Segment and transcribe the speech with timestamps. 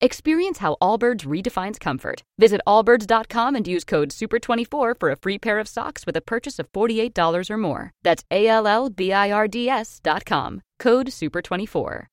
[0.00, 2.22] Experience how Allbirds redefines comfort.
[2.38, 6.60] Visit allbirds.com and use code SUPER24 for a free pair of socks with a purchase
[6.60, 7.90] of $48 or more.
[8.04, 10.62] That's A L L B I R D S.com.
[10.78, 12.06] Code SUPER24.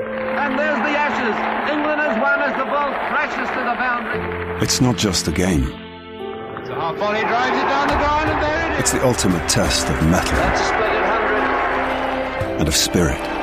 [0.00, 1.70] And there's the Ashes.
[1.72, 4.64] England has won as the ball crashes to the boundary.
[4.64, 5.62] It's not just a game.
[5.62, 8.80] It's a half volley, drives it down the ground, and there it is.
[8.80, 10.74] It's the ultimate test of mettle That's a
[12.58, 13.33] and of spirit.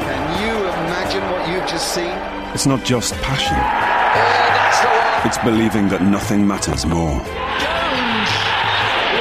[1.62, 2.09] You've just seen?
[2.54, 3.56] It's not just passion.
[3.56, 5.28] Oh, that's the one.
[5.28, 7.20] It's believing that nothing matters more.
[7.62, 8.31] Jones!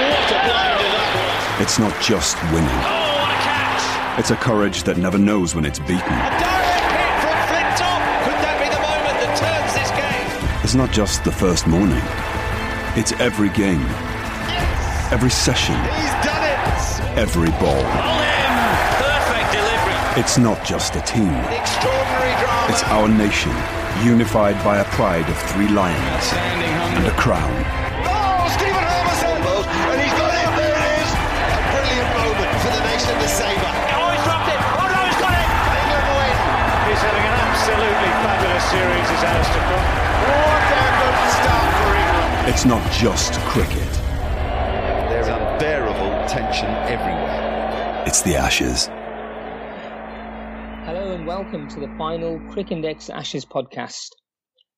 [0.01, 1.63] What a blinder that was.
[1.63, 2.81] It's not just winning.
[2.81, 4.19] Oh, what a catch!
[4.21, 6.01] It's a courage that never knows when it's beaten.
[6.01, 8.03] A direct hit from Flintoff.
[8.25, 10.65] Could that be the moment that turns this game?
[10.65, 12.01] It's not just the first morning.
[12.97, 13.85] It's every game,
[15.13, 16.59] every session, He's done it.
[17.21, 17.85] every ball.
[17.85, 18.59] Him.
[18.99, 20.21] Perfect delivery.
[20.21, 21.31] It's not just a team.
[22.69, 22.69] Extraordinary drama.
[22.69, 23.53] It's our nation,
[24.05, 26.25] unified by a pride of three lions
[26.97, 27.53] and a crown.
[28.05, 29.41] Oh, Stephen Harmison.
[29.91, 30.49] And he's got it.
[30.59, 31.11] There it is.
[31.11, 33.73] A brilliant moment for the nation to savour.
[33.97, 34.61] Oh, he's dropped it.
[34.61, 35.49] Oh, no, he's got it.
[35.81, 36.37] England win.
[36.91, 39.85] He's having an absolutely fabulous series, is Alastair Cook.
[40.31, 42.49] What a good start for England.
[42.51, 43.93] It's not just cricket,
[45.09, 48.05] There's unbearable tension everywhere.
[48.07, 48.89] it's the Ashes.
[50.93, 54.09] Hello and welcome to the final Crick Index Ashes podcast.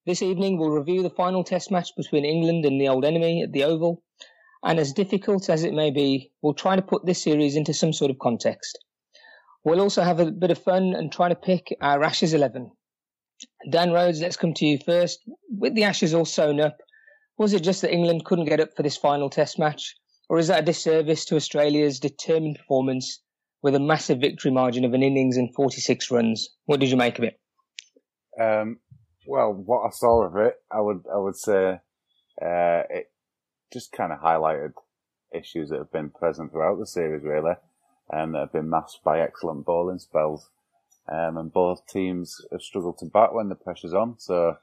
[0.05, 3.53] This evening we'll review the final test match between England and the old enemy at
[3.53, 4.03] the Oval,
[4.62, 7.95] and as difficult as it may be, we'll try to put this series into some
[7.95, 8.78] sort of context.
[9.65, 12.71] We'll also have a bit of fun and try to pick our Ashes 11.
[13.71, 15.19] Dan Rhodes, let's come to you first.
[15.49, 16.77] With the Ashes all sewn up,
[17.39, 19.97] was it just that England couldn't get up for this final test match,
[20.29, 23.22] or is that a disservice to Australia's determined performance
[23.62, 26.50] with a massive victory margin of an innings and 46 runs.
[26.67, 27.41] What did you make of it?
[28.41, 28.78] Um,
[29.27, 31.81] well, what I saw of it, I would I would say
[32.41, 33.11] uh, it
[33.73, 34.73] just kind of highlighted
[35.34, 37.55] issues that have been present throughout the series, really,
[38.11, 40.50] and that have been masked by excellent bowling spells.
[41.09, 44.17] Um, and both teams have struggled to bat when the pressure's on.
[44.19, 44.56] So,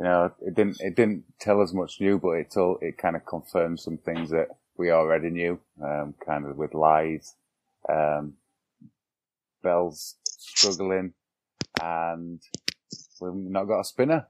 [0.00, 3.16] you know, it didn't it didn't tell us much new, but it told it kind
[3.16, 5.60] of confirmed some things that we already knew.
[5.82, 7.32] Um, kind of with Lyth,
[7.88, 8.34] um,
[9.62, 11.14] Bell's struggling,
[11.82, 12.40] and
[13.20, 14.26] we've not got a spinner.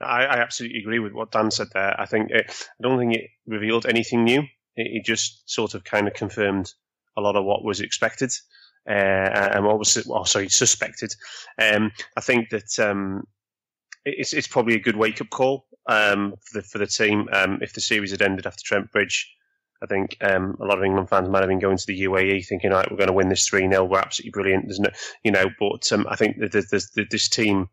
[0.00, 2.00] I, I absolutely agree with what Dan said there.
[2.00, 4.40] I think it, I don't think it revealed anything new.
[4.76, 6.72] It, it just sort of kind of confirmed
[7.16, 8.30] a lot of what was expected
[8.88, 11.14] uh, and what was oh, sorry suspected.
[11.60, 13.24] Um, I think that um,
[14.04, 17.28] it's it's probably a good wake up call um, for the for the team.
[17.32, 19.34] Um, if the series had ended after Trent Bridge,
[19.82, 22.46] I think um, a lot of England fans might have been going to the UAE
[22.46, 24.90] thinking, "Right, we're going to win this three 0 We're absolutely brilliant." There's no,
[25.22, 27.68] you know, but um, I think that this, this, this team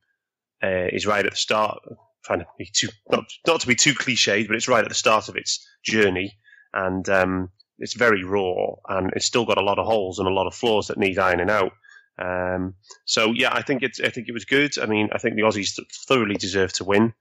[0.63, 1.79] uh, is right at the start.
[2.23, 4.95] Trying to be too not not to be too cliched, but it's right at the
[4.95, 6.37] start of its journey,
[6.73, 7.49] and um,
[7.79, 10.55] it's very raw, and it's still got a lot of holes and a lot of
[10.55, 11.73] flaws that need ironing out.
[12.17, 14.77] Um, so yeah, I think it's I think it was good.
[14.79, 17.13] I mean, I think the Aussies thoroughly deserved to win.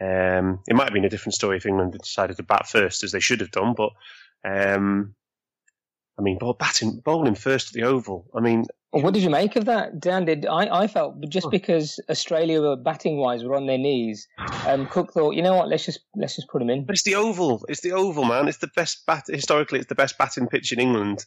[0.00, 3.04] Um, it might have been a different story if England had decided to bat first,
[3.04, 3.74] as they should have done.
[3.74, 3.90] But
[4.44, 5.14] um,
[6.18, 8.26] I mean, bowl, batting, bowling first at the Oval.
[8.36, 10.26] I mean, What did you make of that, Dan?
[10.26, 14.28] Did I, I felt just because Australia were batting wise were on their knees,
[14.66, 16.84] um, Cook thought, you know what, let's just let's just put them in.
[16.84, 17.64] but it's the Oval.
[17.68, 18.48] It's the Oval, man.
[18.48, 19.24] It's the best bat.
[19.28, 21.24] Historically, it's the best batting pitch in England.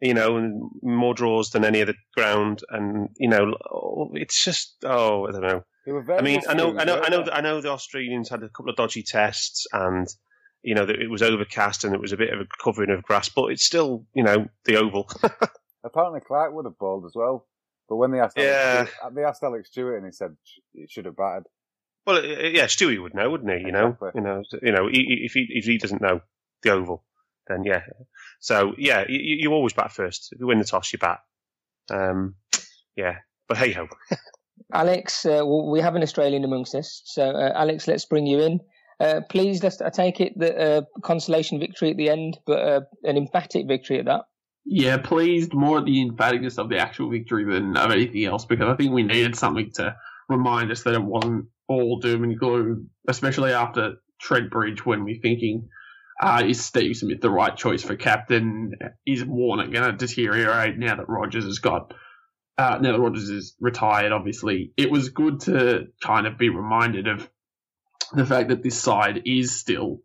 [0.00, 3.54] You know, more draws than any other ground, and you know,
[4.14, 5.64] it's just oh, I don't know.
[5.84, 7.24] They were very I mean, I know, I know, I know.
[7.32, 10.06] I know the Australians had a couple of dodgy tests, and
[10.62, 13.02] you know that it was overcast and it was a bit of a covering of
[13.02, 15.08] grass, but it's still, you know, the oval.
[15.84, 17.46] Apparently, Clarke would have bowled as well.
[17.88, 18.76] But when they asked, Yeah.
[18.80, 20.36] Alec, Stewart- they asked Alec Stewart, and he said
[20.74, 21.44] it should have batted.
[22.06, 23.66] Well, uh, yeah, Stewie would know, wouldn't he?
[23.66, 24.10] You know, Exactly.
[24.14, 26.20] you know, you know, he- he- if he if he doesn't know
[26.62, 27.04] the oval,
[27.46, 27.82] then yeah.
[28.40, 30.30] So yeah, you, you always bat first.
[30.32, 31.20] If you win the toss, you bat.
[31.90, 32.34] Um,
[32.96, 33.88] yeah, but hey ho.
[34.72, 38.60] Alex, uh, we have an Australian amongst us, so uh, Alex, let's bring you in.
[39.00, 43.16] Uh, pleased, I take it that uh, consolation victory at the end, but uh, an
[43.16, 44.22] emphatic victory at that.
[44.64, 48.68] Yeah, pleased more at the emphaticness of the actual victory than of anything else because
[48.68, 49.96] I think we needed something to
[50.28, 55.20] remind us that it wasn't all doom and gloom, especially after Trent Bridge when we're
[55.20, 55.68] thinking,
[56.20, 58.72] uh, is Steve Smith the right choice for captain?
[59.06, 61.94] Is Warner going to deteriorate now that Rogers has got,
[62.58, 64.72] uh, now that Rogers is retired, obviously?
[64.76, 67.30] It was good to kind of be reminded of
[68.12, 70.00] the fact that this side is still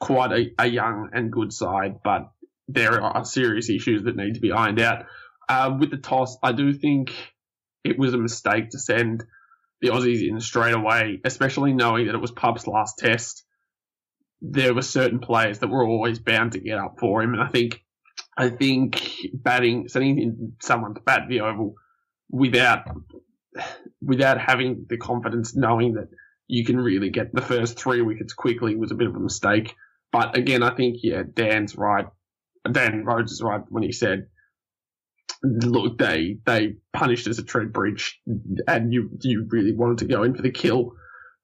[0.00, 2.30] quite a, a young and good side, but
[2.68, 5.06] there are serious issues that need to be ironed out.
[5.48, 7.12] Uh, with the toss, I do think
[7.84, 9.24] it was a mistake to send
[9.80, 13.44] the Aussies in straight away, especially knowing that it was Pup's last test.
[14.42, 17.48] There were certain players that were always bound to get up for him, and I
[17.48, 17.82] think,
[18.36, 19.02] I think
[19.32, 21.74] batting, sending in someone to bat the oval
[22.28, 22.88] without,
[24.02, 26.08] without having the confidence knowing that
[26.48, 29.74] you can really get the first three wickets quickly was a bit of a mistake.
[30.12, 32.06] But again, I think yeah, Dan's right.
[32.70, 34.28] Dan Rhodes is right when he said,
[35.42, 38.20] "Look, they they punished us at Trent Bridge,
[38.66, 40.92] and you you really wanted to go in for the kill,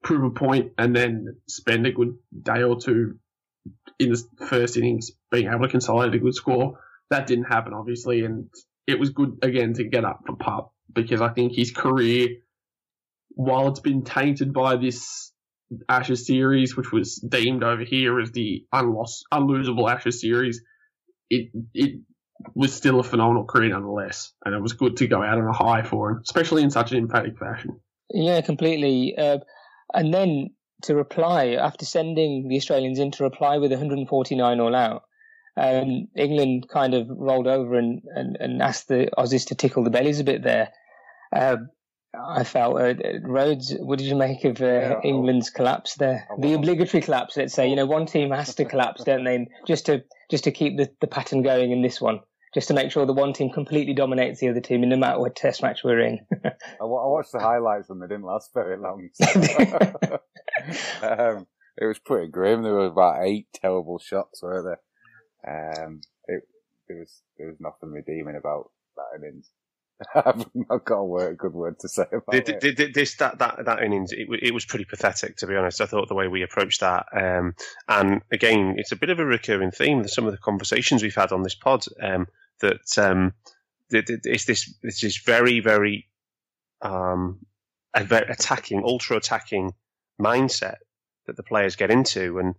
[0.03, 3.19] prove a point, and then spend a good day or two
[3.99, 6.79] in the first innings being able to consolidate a good score.
[7.11, 8.49] That didn't happen, obviously, and
[8.87, 12.29] it was good again to get up for Pup because I think his career,
[13.35, 15.33] while it's been tainted by this
[15.89, 20.63] Ashes series, which was deemed over here as the unlost, unlosable Ashes series,
[21.31, 22.01] it it
[22.55, 25.53] was still a phenomenal career nonetheless, and it was good to go out on a
[25.53, 27.81] high for him, especially in such an emphatic fashion.
[28.11, 29.17] Yeah, completely.
[29.17, 29.39] Uh,
[29.95, 30.51] and then
[30.83, 35.05] to reply, after sending the Australians in to reply with 149 all out,
[35.57, 39.91] um, England kind of rolled over and, and, and asked the Aussies to tickle the
[39.91, 40.71] bellies a bit there.
[41.35, 41.57] Uh,
[42.15, 46.29] I felt, uh, Rhodes, what did you make of uh, Yeah, England's collapse there?
[46.39, 47.69] The obligatory collapse, let's say.
[47.69, 49.47] You know, one team has to collapse, don't they?
[49.67, 52.21] Just to just to keep the, the pattern going in this one,
[52.55, 55.19] just to make sure the one team completely dominates the other team, in no matter
[55.19, 56.21] what test match we're in.
[56.45, 56.49] I,
[56.81, 59.09] I watched the highlights and they didn't last very long.
[59.15, 59.25] so-
[61.03, 61.47] um,
[61.79, 62.63] it was pretty grim.
[62.63, 64.79] There were about eight terrible shots, were
[65.45, 65.77] there?
[65.87, 66.43] Um, it,
[66.89, 69.51] there was there was nothing redeeming about that innings.
[70.15, 72.61] I've not got a word, good word to say about Th- it.
[72.61, 75.81] th- th- This that that that innings, it, it was pretty pathetic to be honest.
[75.81, 77.55] I thought the way we approached that, um,
[77.89, 79.99] and again, it's a bit of a recurring theme.
[79.99, 82.27] with Some of the conversations we've had on this pod, um,
[82.61, 83.35] that um,
[83.91, 86.09] it's this this is very very
[86.83, 87.41] um,
[87.95, 89.73] attacking, ultra attacking
[90.21, 90.77] mindset
[91.27, 92.55] that the players get into, and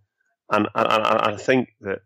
[0.52, 2.00] and and, and I think that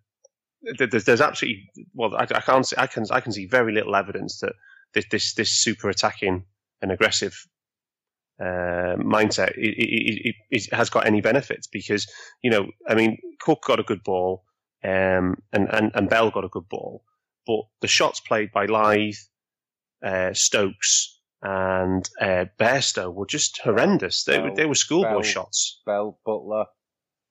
[0.62, 3.95] there's, there's absolutely well, I, I can't see, I can I can see very little
[3.95, 4.53] evidence that
[4.93, 6.45] this this this super attacking
[6.81, 7.35] and aggressive
[8.39, 12.07] uh, mindset i i i i has got any benefits because
[12.43, 14.43] you know I mean Cook got a good ball
[14.83, 17.03] um, and, and and Bell got a good ball,
[17.45, 19.17] but the shots played by Lyth,
[20.05, 24.23] uh, Stokes, and uh, Bairstow were just horrendous.
[24.23, 25.81] They were Bell- they were schoolboy Bell- shots.
[25.85, 26.65] Bell, Buttler.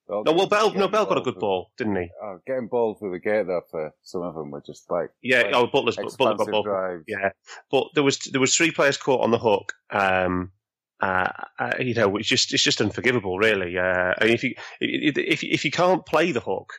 [0.08, 2.10] All No, well, Bell no Bell got a balls good through- ball, didn't he?
[2.22, 5.42] Oh, getting balls through the gate though for some of them were just like Yeah.
[5.42, 6.62] like oh, Buttler's Butler got ball.
[6.62, 7.04] drives.
[7.08, 7.30] Yeah,
[7.70, 9.72] but there was there was three players caught on the hook.
[9.90, 10.52] Um,
[11.00, 13.76] uh, uh, you know, it's just it's just unforgivable, really.
[13.76, 16.74] Uh, and if you if if you can't play the hook,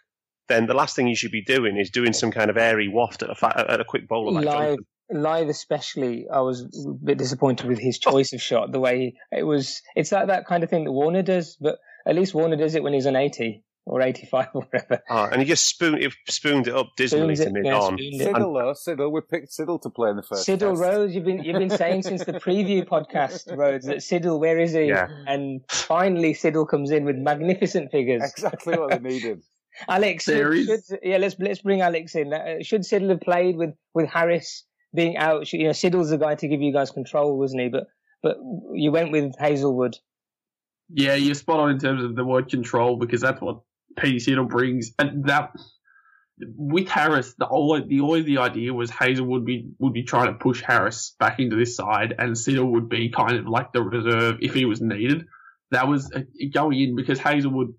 [0.47, 3.21] then the last thing you should be doing is doing some kind of airy waft
[3.23, 4.85] at a fa- at a quick bowler like Lyth, Johnson.
[5.13, 8.71] Lyth especially, I was a bit disappointed with his choice of shot.
[8.71, 11.77] The way it was, it's like that kind of thing that Warner does, but
[12.07, 15.01] at least Warner does it when he's on eighty or eighty-five or whatever.
[15.09, 17.79] Ah, and he just spooned it, spooned it up dismally Spoons to it, mid yeah,
[17.79, 17.97] on.
[17.97, 18.27] spooned it.
[18.33, 20.47] Siddle though, Siddle, we picked Siddle to play in the first.
[20.47, 20.81] Siddle test.
[20.81, 24.73] Rose, you've been you've been saying since the preview podcast, Rhodes, that Siddle, where is
[24.73, 24.85] he?
[24.85, 25.07] Yeah.
[25.25, 28.23] And finally, Siddle comes in with magnificent figures.
[28.23, 29.41] Exactly what they needed.
[29.87, 32.33] Alex, should, should- yeah, let's let's bring Alex in.
[32.33, 35.47] Uh, should Siddle have played with with Harris being out?
[35.47, 37.69] Should, you know, Siddle's the guy to give you guys control, wasn't he?
[37.69, 37.85] But
[38.23, 38.37] but
[38.73, 39.95] you went with Hazlewood.
[40.89, 43.61] Yeah, you're spot on in terms of the word control because that's what
[43.97, 45.51] Petey Siddle brings, and that
[46.39, 50.39] with Harris, the always the the idea was Hazel would be would be trying to
[50.39, 54.37] push Harris back into this side, and Siddle would be kind of like the reserve
[54.41, 55.25] if he was needed.
[55.71, 56.21] That was uh,
[56.53, 57.73] going in because Hazlewood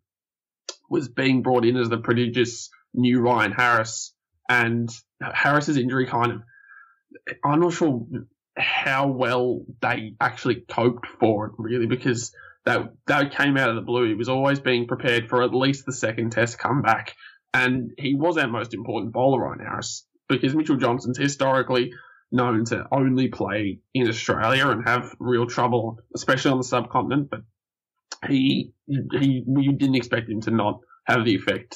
[0.91, 4.13] was being brought in as the prodigious new Ryan Harris,
[4.49, 4.91] and
[5.23, 6.43] Harris's injury kind of
[7.45, 8.07] I'm not sure
[8.57, 12.33] how well they actually coped for it, really, because
[12.69, 14.07] that that came out of the blue.
[14.07, 17.15] He was always being prepared for at least the second test comeback,
[17.55, 19.81] and he was our most important bowler right now,
[20.29, 21.93] because Mitchell Johnson's historically
[22.31, 27.31] known to only play in Australia and have real trouble, especially on the subcontinent.
[27.31, 27.41] But
[28.29, 31.75] he he we didn't expect him to not have the effect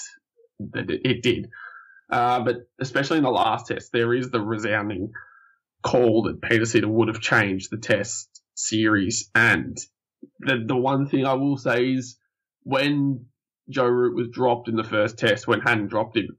[0.75, 1.49] that it, did.
[2.11, 5.13] Uh, but especially in the last test, there is the resounding
[5.83, 9.31] call that Peter Siddle would have changed the test series.
[9.35, 9.79] And
[10.41, 12.17] the the one thing I will say is
[12.63, 13.27] when
[13.69, 16.37] Joe Root was dropped in the first test, when Haddin dropped him,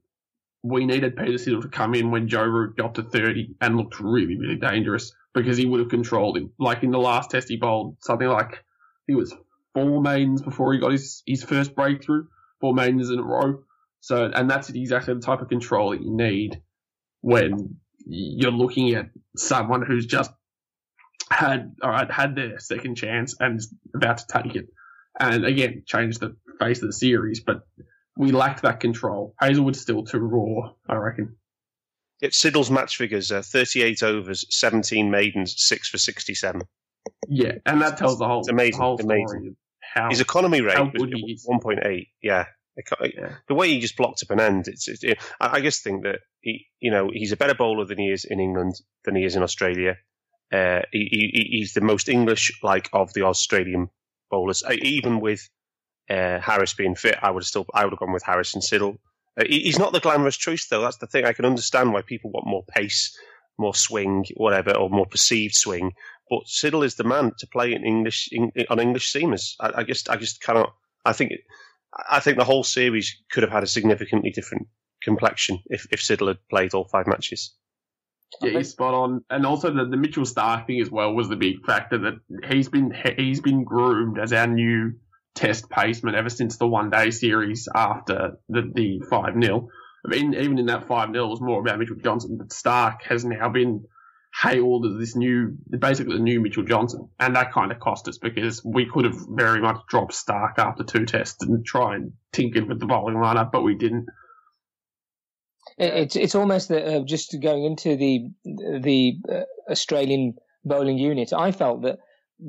[0.62, 4.00] we needed Peter Siddle to come in when Joe Root got to 30 and looked
[4.00, 6.52] really, really dangerous because he would have controlled him.
[6.58, 8.64] Like in the last test, he bowled something like,
[9.06, 9.34] he was
[9.74, 12.26] four maidens before he got his, his first breakthrough,
[12.60, 13.62] four maidens in a row.
[14.00, 16.62] So, and that's exactly the type of control that you need
[17.20, 17.76] when
[18.06, 20.30] you're looking at someone who's just
[21.30, 24.66] had, all right, had their second chance and is about to take it.
[25.18, 27.66] And again, change the face of the series, but
[28.16, 29.34] we lacked that control.
[29.40, 31.36] Hazlewood's still too raw, I reckon.
[32.20, 36.62] Yet Siddle's match figures are 38 overs, 17 maidens, 6 for 67.
[37.28, 39.56] Yeah, and that tells the whole, it's amazing, whole amazing.
[39.80, 41.46] How, His economy rate was good he is.
[41.46, 42.08] 1.8.
[42.22, 42.46] Yeah.
[43.00, 43.36] Yeah.
[43.46, 46.02] The way he just blocked up an end, it's, it's it, I I just think
[46.02, 49.24] that he, you know, he's a better bowler than he is in England than he
[49.24, 49.96] is in Australia.
[50.54, 51.02] Uh, he,
[51.34, 53.88] he, he's the most English-like of the Australian
[54.30, 54.62] bowlers.
[54.62, 55.42] Uh, Even with
[56.10, 58.62] uh, Harris being fit, I would have still, I would have gone with Harris and
[58.62, 58.94] Siddle.
[59.38, 60.82] Uh, he- he's not the glamorous choice, though.
[60.82, 61.24] That's the thing.
[61.24, 63.00] I can understand why people want more pace,
[63.58, 65.92] more swing, whatever, or more perceived swing.
[66.30, 69.54] But Siddle is the man to play in English in, on English seamers.
[69.60, 70.70] I, I just, I just cannot.
[71.04, 71.32] I think,
[72.10, 74.66] I think the whole series could have had a significantly different
[75.02, 77.54] complexion if, if Siddle had played all five matches.
[78.40, 79.24] Yeah, he's spot on.
[79.30, 82.14] And also the, the Mitchell Starc thing as well was the big factor that
[82.48, 84.94] he's been he's been groomed as our new
[85.34, 89.68] test paceman ever since the one day series after the the five 0
[90.04, 93.02] I mean, even in that five 0 it was more about Mitchell Johnson, but Starc
[93.08, 93.84] has now been
[94.42, 98.18] hailed as this new, basically the new Mitchell Johnson, and that kind of cost us
[98.18, 102.64] because we could have very much dropped Starc after two tests and try and tinker
[102.64, 104.06] with the bowling lineup, but we didn't.
[105.78, 108.30] It- It's it's almost that uh, just going into the
[108.80, 111.32] the uh, Australian bowling unit.
[111.32, 111.98] I felt that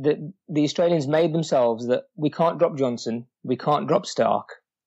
[0.03, 0.17] that
[0.49, 4.45] the Australians made themselves that we can't drop Johnson, we can't drop Starc,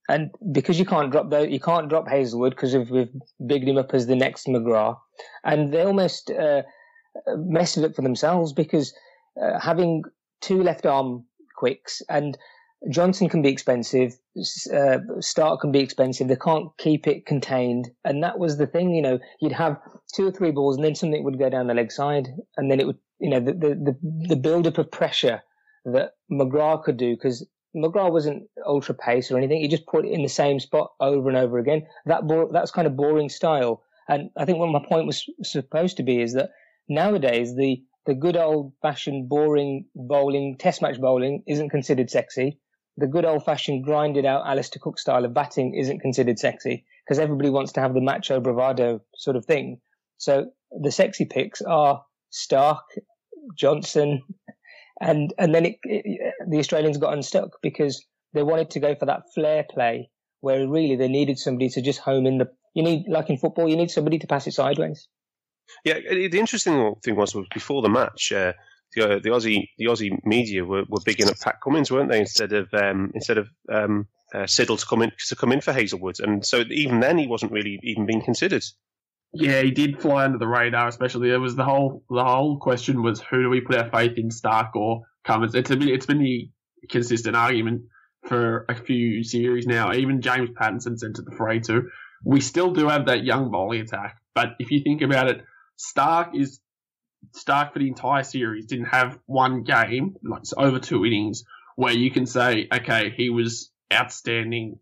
[0.09, 3.11] and because you can't drop those, you can't drop Hazlewood because we've
[3.47, 4.99] bigged him up as the next McGrath,
[5.45, 6.63] and they almost uh,
[7.37, 8.95] messed it up for themselves because
[9.41, 10.03] uh, having
[10.41, 11.25] two left arm
[11.57, 12.37] quicks and
[12.91, 16.29] Johnson can be expensive, uh, Starc can be expensive.
[16.29, 18.95] They can't keep it contained, and that was the thing.
[18.95, 19.81] You know, you'd have
[20.15, 22.79] two or three balls, and then something would go down the leg side, and then
[22.79, 25.43] it would, you know, the the the, the build up of pressure
[25.87, 27.45] that McGrath could do because
[27.77, 29.61] McGrath wasn't ultra pace or anything.
[29.61, 31.85] He just put it in the same spot over and over again.
[32.07, 35.97] That bo- that's kind of boring style, and I think what my point was supposed
[35.97, 36.51] to be is that
[36.89, 42.61] nowadays the the good old fashioned boring bowling, test match bowling isn't considered sexy.
[42.99, 47.21] The good old fashioned grinded out Alastair Cook style of batting isn't considered sexy because
[47.21, 49.81] everybody wants to have the macho bravado sort of thing.
[50.17, 52.03] So the sexy picks are
[52.33, 52.83] Starc,
[53.57, 54.23] Johnson,
[55.01, 59.07] and and then it, it, the Australians got unstuck because they wanted to go for
[59.07, 62.49] that flair play where really they needed somebody to just home in the.
[62.75, 65.07] You need like in football, you need somebody to pass it sideways.
[65.85, 68.55] Yeah, the interesting thing was, before the match, uh,
[68.95, 72.21] the, uh, the Aussie the Aussie media were, were bigging up Pat Cummins, weren't they?
[72.21, 75.73] Instead of um, instead of um, uh, Siddle to come in to come in for
[75.73, 78.65] Hazlewood, and so even then he wasn't really even being considered.
[79.33, 80.89] Yeah, he did fly under the radar.
[80.89, 84.17] Especially there was the whole the whole question was who do we put our faith
[84.17, 85.55] in, Starc or Cummins?
[85.55, 86.51] It's been it's been the
[86.91, 87.83] consistent argument
[88.27, 89.93] for a few series now.
[89.93, 91.89] Even James Pattinson entered the fray too.
[92.25, 95.45] We still do have that young bowling attack, but if you think about it,
[95.79, 96.61] Starc is
[97.33, 101.45] Starc for the entire series didn't have one game like over two innings
[101.77, 104.79] where you can say, okay, he was outstanding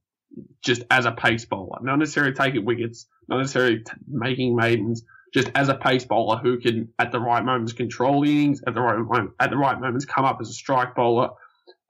[0.62, 5.50] just as a pace bowler, not necessarily taking wickets, not necessarily t- making maidens, just
[5.54, 8.98] as a pace bowler who can, at the right moments, control innings, at the right
[8.98, 11.30] moment, at the right moments, come up as a strike bowler,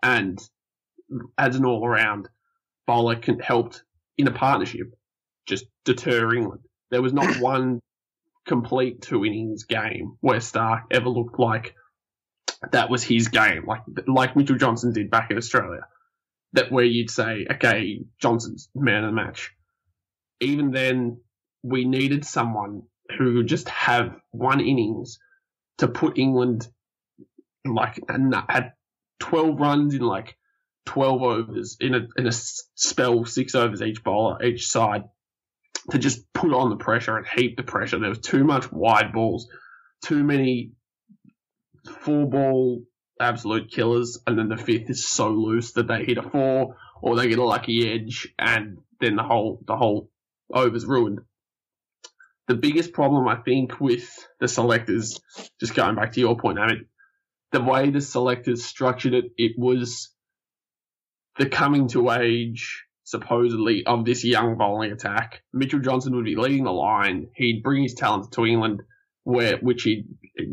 [0.02, 0.40] and
[1.38, 2.28] as an all-around
[2.86, 3.84] bowler, can helped
[4.18, 4.92] in a partnership
[5.46, 6.62] just deter England.
[6.90, 7.80] There was not one
[8.46, 11.74] complete two innings game where Starc ever looked like
[12.72, 15.86] that was his game, like like Mitchell Johnson did back in Australia.
[16.52, 19.52] That where you'd say, okay, Johnson's man of the match.
[20.40, 21.18] Even then,
[21.62, 22.82] we needed someone
[23.18, 25.18] who would just have one innings
[25.78, 26.68] to put England
[27.64, 27.98] like
[28.48, 28.72] had
[29.20, 30.36] 12 runs in like
[30.86, 35.04] 12 overs in a in a spell, six overs each bowler each side
[35.90, 37.98] to just put on the pressure and heap the pressure.
[37.98, 39.48] There was too much wide balls,
[40.04, 40.72] too many
[42.00, 42.82] four ball
[43.20, 47.16] absolute killers, and then the fifth is so loose that they hit a four or
[47.16, 50.10] they get a lucky edge, and then the whole the whole
[50.52, 51.20] over's ruined.
[52.48, 54.08] The biggest problem I think with
[54.40, 55.20] the selectors,
[55.60, 56.86] just going back to your point, I mean,
[57.52, 60.10] the way the selectors structured it, it was
[61.38, 65.42] the coming to age supposedly of this young bowling attack.
[65.52, 67.28] Mitchell Johnson would be leading the line.
[67.36, 68.82] He'd bring his talent to England,
[69.22, 70.04] where which he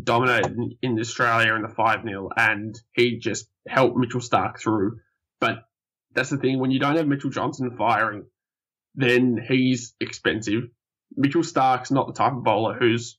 [0.03, 4.99] dominated in Australia in the five 0 and he'd just help Mitchell Starc through.
[5.41, 5.63] But
[6.13, 8.25] that's the thing when you don't have Mitchell Johnson firing,
[8.93, 10.65] then he's expensive.
[11.17, 13.17] Mitchell Starc's not the type of bowler who's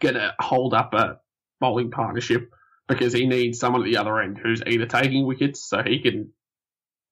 [0.00, 1.20] going to hold up a
[1.60, 2.50] bowling partnership
[2.88, 6.32] because he needs someone at the other end who's either taking wickets so he can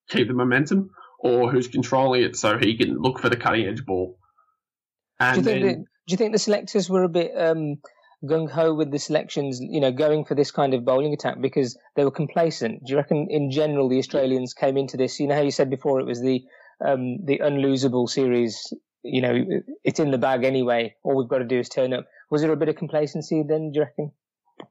[0.08, 3.84] keep the momentum or who's controlling it so he can look for the cutting edge
[3.84, 4.18] ball.
[5.20, 7.78] And do you think, then, that, do you think the selectors were a bit um,
[8.24, 11.76] gung ho with the selections, you know, going for this kind of bowling attack because
[11.96, 12.84] they were complacent?
[12.86, 15.18] Do you reckon, in general, the Australians came into this?
[15.18, 16.44] You know how you said before it was the
[16.84, 18.72] um, the unlosable series.
[19.02, 19.44] You know,
[19.84, 20.94] it's in the bag anyway.
[21.02, 22.06] All we've got to do is turn up.
[22.30, 23.72] Was there a bit of complacency then?
[23.72, 24.12] Do you reckon?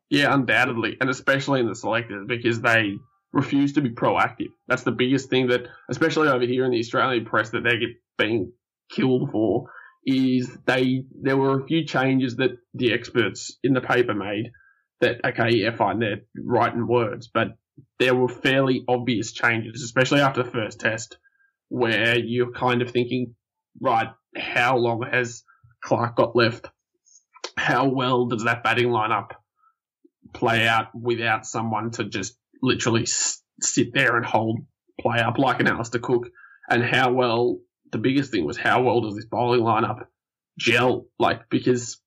[0.10, 2.94] Yeah, undoubtedly, and especially in the selectors because they
[3.38, 4.50] refuse to be proactive.
[4.68, 7.80] That's the biggest thing that, especially over here in the Australian press, that they're
[8.18, 8.52] being
[8.92, 9.70] killed for.
[10.06, 14.52] Is they there were a few changes that the experts in the paper made
[15.02, 17.50] that okay, yeah, fine, they're writing words, but
[18.00, 21.18] there were fairly obvious changes, especially after the first test,
[21.70, 23.36] where you're kind of thinking,
[23.80, 25.44] right, how long has
[25.84, 26.68] Clarke got left?
[27.58, 29.32] How well does that batting lineup
[30.34, 34.60] play out without someone to just literally sit there and hold
[35.00, 36.30] play up like an Alastair Cook,
[36.70, 37.60] and how well
[37.92, 40.06] the biggest thing was how well does this bowling lineup
[40.58, 41.06] gel?
[41.20, 42.02] Like because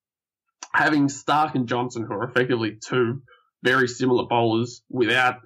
[0.72, 3.22] having Starc and Johnson, who are effectively two
[3.62, 5.37] very similar bowlers, without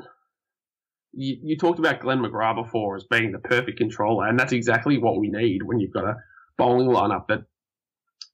[1.12, 4.98] you, you talked about Glenn McGrath before as being the perfect controller, and that's exactly
[4.98, 6.16] what we need when you've got a
[6.58, 7.44] bowling lineup that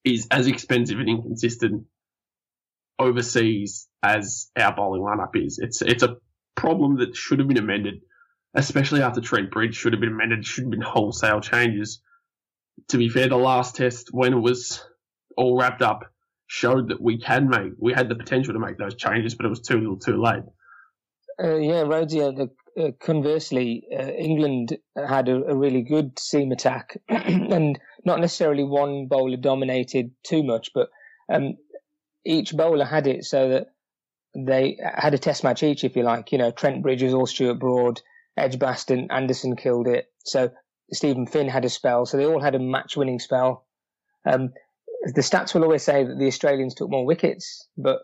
[0.04, 1.84] is as expensive and inconsistent
[2.98, 5.58] overseas as our bowling lineup is.
[5.58, 6.16] It's it's a
[6.60, 8.02] problem that should have been amended,
[8.54, 12.02] especially after Trent Bridge should have been amended, should have been wholesale changes.
[12.88, 14.84] To be fair, the last test, when it was
[15.38, 16.04] all wrapped up,
[16.46, 19.48] showed that we can make, we had the potential to make those changes, but it
[19.48, 20.42] was too little too late.
[21.42, 27.78] Uh, yeah, Rhodes, uh, conversely, uh, England had a, a, really good seam attack, and
[28.04, 30.88] not necessarily one bowler dominated too much, but
[31.32, 31.54] um,
[32.26, 33.68] each bowler had it so that
[34.34, 36.32] they had a test match each, if you like.
[36.32, 38.00] You know, Trent Bridges or Stuart Broad,
[38.36, 40.06] Edgbaston, Anderson killed it.
[40.24, 40.50] So
[40.92, 42.06] Steven Finn had a spell.
[42.06, 43.66] So they all had a match winning spell.
[44.26, 44.52] Um,
[45.14, 48.00] the stats will always say that the Australians took more wickets, but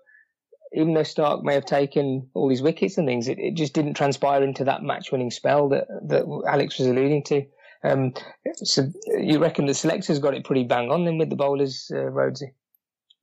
[0.72, 3.94] even though Starc may have taken all these wickets and things, it, it just didn't
[3.94, 7.44] transpire into that match winning spell that, that Alex was alluding to.
[7.84, 8.14] Um,
[8.56, 12.10] so you reckon the selectors got it pretty bang on then with the bowlers, uh,
[12.10, 12.52] Rhodesy?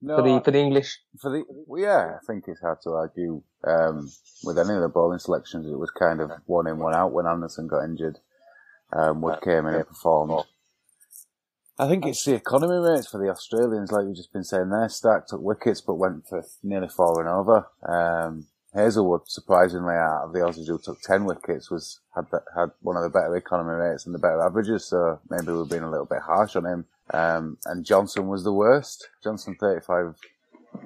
[0.06, 1.00] No, for the for the English.
[1.22, 1.46] For the
[1.78, 4.12] yeah, I think it's hard to argue um,
[4.44, 5.66] with any of the bowling selections.
[5.66, 8.20] It was kind of one in, one out when Anderson got injured.
[8.92, 10.44] Um, Wood came in and performed.
[11.80, 14.88] I think it's the economy rates for the Australians, like you've just been saying there.
[14.88, 17.68] Starc took wickets but went for nearly four and over.
[17.88, 22.98] Um, Hazlewood, surprisingly, out of the Aussies who took 10 wickets, was had had one
[22.98, 26.06] of the better economy rates and the better averages, so maybe we've been a little
[26.06, 26.86] bit harsh on him.
[27.12, 29.10] Um, and Johnson was the worst.
[29.24, 30.16] Johnson 35,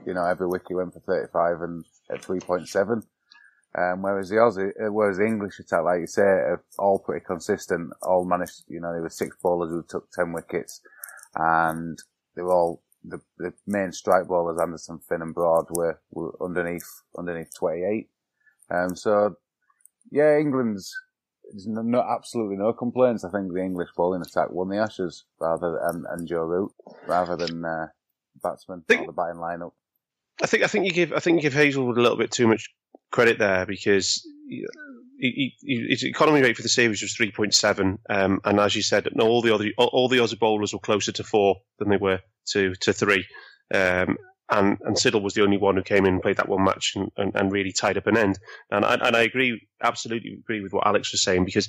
[0.05, 3.03] you know, every wicket went for 35 and at 3.7.
[3.77, 7.23] Um, whereas the Aussie, uh, whereas the English attack, like you say, are all pretty
[7.25, 7.91] consistent.
[8.01, 10.81] All managed, you know, there were six bowlers who took 10 wickets
[11.35, 11.99] and
[12.35, 17.03] they were all, the, the main strike bowlers, Anderson, Finn and Broad were, were underneath,
[17.17, 18.09] underneath 28.
[18.71, 19.35] Um, so
[20.11, 20.93] yeah, England's,
[21.51, 23.23] there's no, no, absolutely no complaints.
[23.23, 26.71] I think the English bowling attack won the Ashes rather and, and Joe Root
[27.07, 27.87] rather than uh,
[28.43, 29.71] batsmen think, or the batting lineup.
[30.41, 32.47] I think I think you give I think you give Hazlewood a little bit too
[32.47, 32.69] much
[33.11, 37.97] credit there because he, he, his economy rate for the series was three point seven,
[38.09, 41.23] um, and as you said, all the other all the Aussie bowlers were closer to
[41.23, 43.25] four than they were to to three.
[43.73, 44.17] Um,
[44.49, 46.93] and and Siddle was the only one who came in and played that one match
[46.95, 48.39] and, and, and really tied up an end.
[48.71, 51.67] And I, and I agree, absolutely agree with what Alex was saying because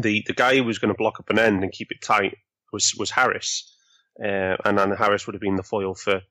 [0.00, 2.36] the, the guy who was going to block up an end and keep it tight
[2.72, 3.74] was was Harris,
[4.22, 6.22] uh, and and Harris would have been the foil for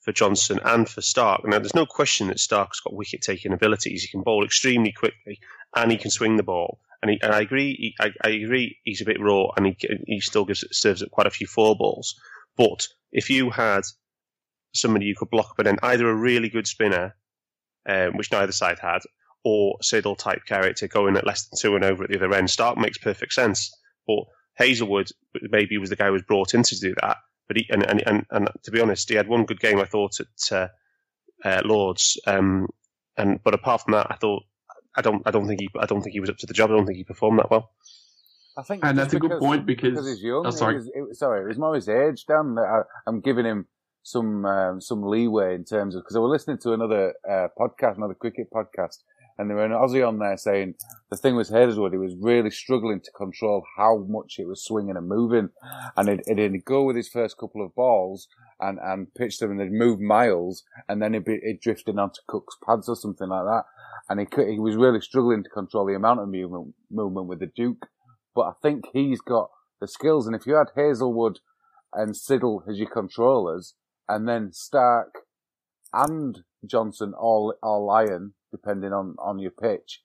[0.00, 1.44] for Johnson and for Starc.
[1.44, 4.02] Now, there's no question that Starc's got wicket taking abilities.
[4.02, 5.40] He can bowl extremely quickly
[5.74, 6.78] and he can swing the ball.
[7.02, 9.76] And, he, and I agree, he, I, I, agree, he's a bit raw and he,
[10.06, 12.14] he still gives serves up quite a few four balls.
[12.56, 13.82] But if you had
[14.74, 17.14] somebody you could block, but then either a really good spinner,
[17.88, 19.00] um, which neither side had,
[19.44, 22.48] or Siddle type character going at less than two and over at the other end,
[22.48, 23.72] Starc makes perfect sense.
[24.06, 25.10] But Hazlewood
[25.42, 27.18] maybe was the guy who was brought in to do that.
[27.46, 29.84] But he, and, and, and, and to be honest, he had one good game, I
[29.84, 30.68] thought, at uh,
[31.44, 32.20] uh, Lords.
[32.26, 32.68] Um,
[33.16, 34.42] and but apart from that, I thought
[34.96, 36.70] I don't I don't think he I don't think he was up to the job.
[36.70, 37.72] I don't think he performed that well.
[38.56, 40.44] I think, and that's a good point because, because he's young.
[40.44, 42.56] Oh, sorry, it was, it, sorry, it was more his age, Dan.
[42.58, 43.68] I, am giving him
[44.10, 47.96] some um, some leeway in terms of because I was listening to another uh, podcast,
[47.96, 48.98] another cricket podcast,
[49.38, 50.74] and there were an Aussie on there saying
[51.10, 54.96] the thing was Hazlewood, he was really struggling to control how much it was swinging
[54.96, 55.50] and moving.
[55.96, 58.26] And it, it'd go with his first couple of balls
[58.58, 62.20] and, and pitch them and they'd move miles and then it'd be it drifting onto
[62.26, 63.62] Cook's pads or something like that.
[64.08, 67.38] And he, could, he was really struggling to control the amount of movement, movement with
[67.38, 67.86] the Duke.
[68.34, 70.26] But I think he's got the skills.
[70.26, 71.38] And if you had Hazlewood
[71.92, 73.74] and Siddle as your controllers
[74.08, 75.10] and then Starc
[75.92, 80.02] and Johnson all, all iron, depending on, on your pitch,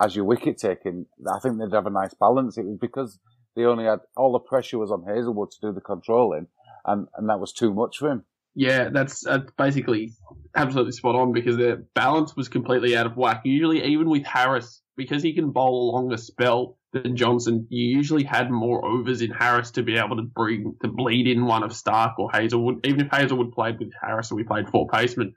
[0.00, 2.58] as your wicket taking, I think they'd have a nice balance.
[2.58, 3.18] It was because
[3.54, 6.48] they only had all the pressure was on Hazlewood to do the controlling,
[6.84, 8.24] and, and that was too much for him.
[8.54, 10.12] Yeah, that's uh, basically
[10.54, 13.42] absolutely spot on because their balance was completely out of whack.
[13.44, 18.24] Usually, even with Harris, because he can bowl a longer spell than Johnson, you usually
[18.24, 21.72] had more overs in Harris to be able to bring to bleed in one of
[21.72, 22.86] Starc or Hazlewood.
[22.86, 25.32] Even if Hazlewood played with Harris and we played four pacemen,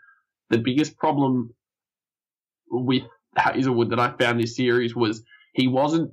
[0.49, 1.51] the biggest problem
[2.69, 3.03] with
[3.35, 6.11] Hazlewood that I found this series was he wasn't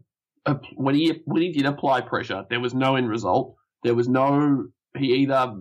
[0.75, 3.57] when he when he did apply pressure, there was no end result.
[3.83, 5.55] There was no he either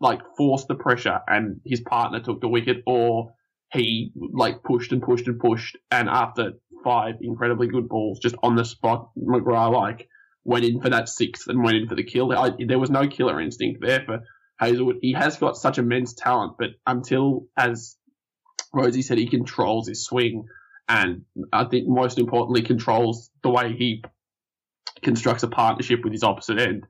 [0.00, 3.32] like forced the pressure and his partner took the wicket, or
[3.72, 8.56] he like pushed and pushed and pushed, and after five incredibly good balls just on
[8.56, 10.08] the spot, McGrath like
[10.44, 12.32] went in for that sixth and went in for the kill.
[12.32, 14.20] I, there was no killer instinct there for
[14.58, 14.98] Hazlewood.
[15.00, 17.96] He has got such immense talent, but until as
[18.72, 20.46] Rosie said, he controls his swing
[20.88, 24.04] and I think most importantly controls the way he
[25.02, 26.86] constructs a partnership with his opposite end,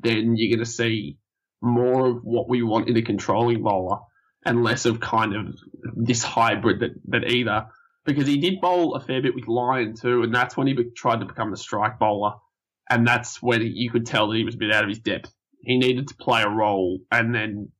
[0.00, 1.18] then you're going to see
[1.60, 3.98] more of what we want in a controlling bowler
[4.44, 5.54] and less of kind of
[5.96, 7.66] this hybrid that, that either
[8.04, 10.90] because he did bowl a fair bit with Lyon too, and that's when he be,
[10.96, 12.32] tried to become the strike bowler,
[12.90, 15.32] and that's when you could tell that he was a bit out of his depth.
[15.60, 17.70] He needed to play a role and then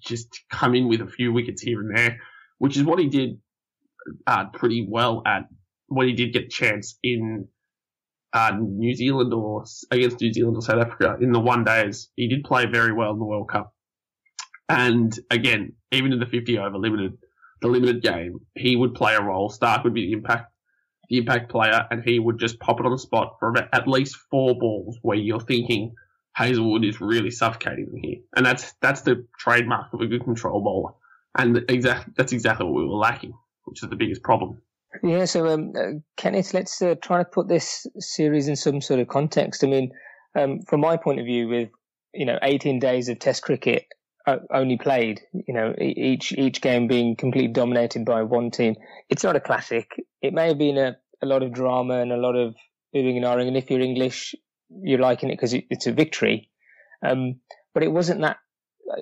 [0.00, 2.18] just come in with a few wickets here and there,
[2.58, 3.38] which is what he did
[4.26, 5.44] uh, pretty well at
[5.86, 7.48] when he did get a chance in
[8.32, 12.10] uh, New Zealand or against New Zealand or South Africa in the one days.
[12.16, 13.72] He did play very well in the World Cup.
[14.68, 17.18] And again, even in the 50 over limited,
[17.64, 19.50] the limited game, he would play a role.
[19.50, 20.52] Starc would be the impact,
[21.08, 24.16] the impact player, and he would just pop it on the spot for at least
[24.30, 25.94] four balls where you're thinking
[26.34, 28.18] Hazlewood is really suffocating them here.
[28.36, 30.92] And that's, that's the trademark of a good control bowler.
[31.36, 33.32] And exact, that's exactly what we were lacking
[33.64, 34.60] which is the biggest problem.
[35.02, 39.00] Yeah, so um, uh, Kenneth, let's uh, try to put this series in some sort
[39.00, 39.64] of context.
[39.64, 39.90] I mean,
[40.36, 41.70] um, from my point of view, with
[42.12, 43.86] you know 18 days of Test cricket
[44.50, 48.76] only played, you know each each game being completely dominated by one team,
[49.08, 49.92] it's not a classic.
[50.22, 52.54] It may have been a, a lot of drama and a lot of
[52.94, 54.34] moving and ahhing, and if you're English,
[54.70, 56.50] you're liking it because it's a victory.
[57.04, 57.40] Um,
[57.74, 58.38] but it wasn't that.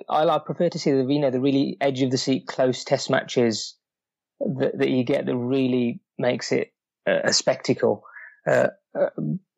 [0.09, 2.83] I, I prefer to see the you know the really edge of the seat close
[2.83, 3.75] Test matches
[4.39, 6.73] that, that you get that really makes it
[7.07, 8.03] a, a spectacle.
[8.45, 9.09] Uh, uh,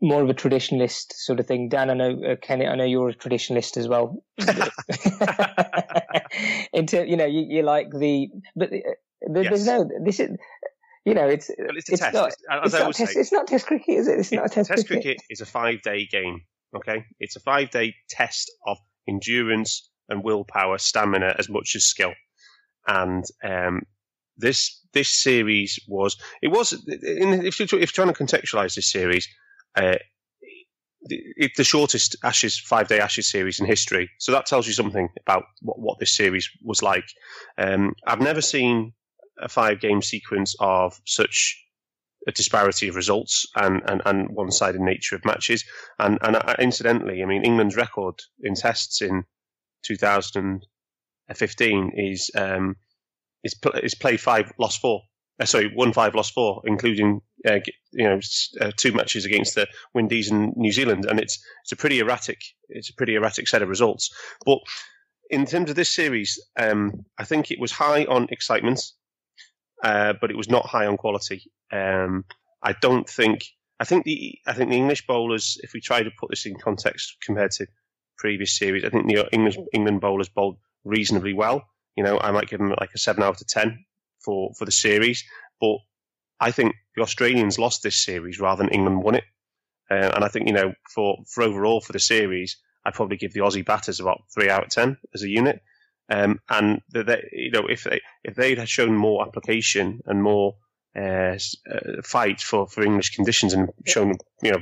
[0.01, 1.67] more of a traditionalist sort of thing.
[1.67, 4.23] Dan, I know, uh, Kenny, I know you're a traditionalist as well.
[6.73, 8.77] Into, you know, you, you like the, but uh,
[9.27, 9.65] there's yes.
[9.65, 10.37] no, this is,
[11.05, 13.95] you know, it's, well, it's, it's not, it's, not test, say, it's not test cricket,
[13.95, 14.19] is it?
[14.19, 15.03] It's not a test, test cricket.
[15.03, 16.41] cricket is a five day game.
[16.75, 17.03] Okay.
[17.19, 22.13] It's a five day test of endurance and willpower, stamina as much as skill.
[22.87, 23.81] And, um,
[24.37, 29.27] this this series was it was in, if you're, if trying to contextualize this series,
[29.75, 29.95] uh,
[31.07, 34.09] the shortest Ashes five day Ashes series in history.
[34.19, 37.05] So that tells you something about what, what this series was like.
[37.57, 38.93] Um, I've never seen
[39.39, 41.61] a five game sequence of such
[42.27, 45.63] a disparity of results and, and, and one sided nature of matches.
[45.99, 49.25] And, and uh, incidentally, I mean, England's record in tests in
[49.83, 52.77] 2015 is um,
[53.45, 55.01] is, is play five, lost four.
[55.39, 57.59] Uh, sorry, one five, lost four, including uh,
[57.93, 58.19] you know
[58.59, 62.39] uh, two matches against the Windies and New Zealand, and it's it's a pretty erratic
[62.69, 64.09] it's a pretty erratic set of results.
[64.45, 64.59] But
[65.29, 68.81] in terms of this series, um, I think it was high on excitement,
[69.83, 71.51] uh, but it was not high on quality.
[71.71, 72.25] Um,
[72.63, 73.45] I don't think.
[73.77, 76.55] I think the I think the English bowlers, if we try to put this in
[76.55, 77.67] context compared to
[78.17, 81.65] previous series, I think the English England bowlers bowled reasonably well.
[81.95, 83.85] You know, I might give them like a seven out of ten
[84.23, 85.23] for for the series,
[85.59, 85.77] but
[86.39, 89.23] I think the Australians lost this series rather than England won it.
[89.89, 93.33] Uh, and I think you know for for overall for the series, I'd probably give
[93.33, 95.61] the Aussie batters about three out of ten as a unit.
[96.09, 100.55] Um, and they, you know, if they if they'd had shown more application and more
[100.95, 101.37] uh,
[101.71, 104.59] uh, fight for, for English conditions and shown you know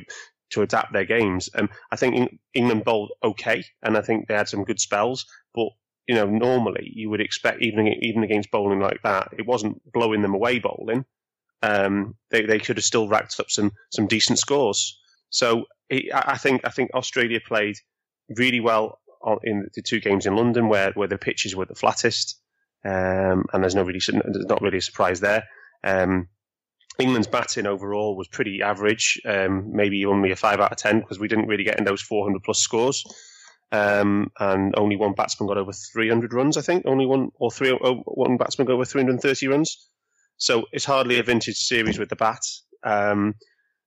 [0.51, 4.47] to adapt their games, um, I think England bowled okay, and I think they had
[4.47, 5.25] some good spells.
[5.53, 5.69] But
[6.07, 10.21] you know, normally you would expect even even against bowling like that, it wasn't blowing
[10.21, 11.05] them away bowling.
[11.61, 14.99] Um, they they could have still racked up some some decent scores.
[15.29, 15.65] So
[16.13, 17.77] I think I think Australia played
[18.29, 18.99] really well
[19.43, 22.39] in the two games in London where, where the pitches were the flattest,
[22.85, 25.45] um, and there's no really there's not really a surprise there.
[25.83, 26.27] Um,
[26.99, 31.19] England's batting overall was pretty average, um, maybe only a five out of ten because
[31.19, 33.03] we didn't really get in those 400 plus scores,
[33.73, 36.57] um, and only one batsman got over 300 runs.
[36.57, 39.89] I think only one or three oh, one batsman got over 330 runs.
[40.37, 42.41] So it's hardly a vintage series with the bat.
[42.83, 43.33] Um,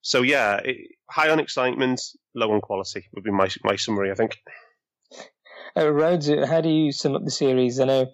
[0.00, 0.76] so yeah, it,
[1.08, 2.02] high on excitement,
[2.34, 4.10] low on quality would be my my summary.
[4.10, 4.36] I think.
[5.76, 7.78] Uh, Rhodes, how do you sum up the series?
[7.78, 8.06] I know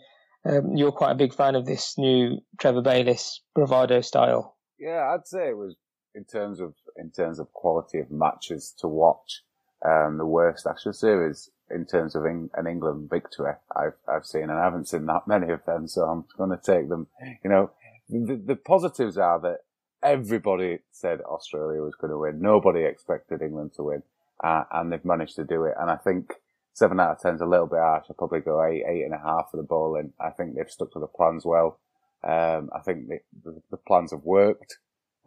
[0.44, 4.56] um, you're quite a big fan of this new Trevor Bayliss bravado style.
[4.78, 5.76] Yeah, I'd say it was
[6.14, 9.42] in terms of in terms of quality of matches to watch.
[9.84, 14.52] Um, the worst Ashes series in terms of an England victory I've I've seen, and
[14.52, 17.06] I haven't seen that many of them, so I'm going to take them.
[17.42, 17.70] You know,
[18.08, 19.60] the, the positives are that
[20.02, 22.40] everybody said Australia was going to win.
[22.40, 24.02] Nobody expected England to win,
[24.42, 25.74] uh, and they've managed to do it.
[25.80, 26.34] And I think
[26.74, 28.06] seven out of ten is a little bit harsh.
[28.08, 30.12] I'll probably go eight, eight and a half for the bowling.
[30.20, 31.78] I think they've stuck to the plans well.
[32.24, 34.78] Um, I think the, the, the, plans have worked,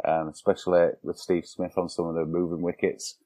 [0.07, 3.17] um, especially with Steve Smith on some of the moving wickets.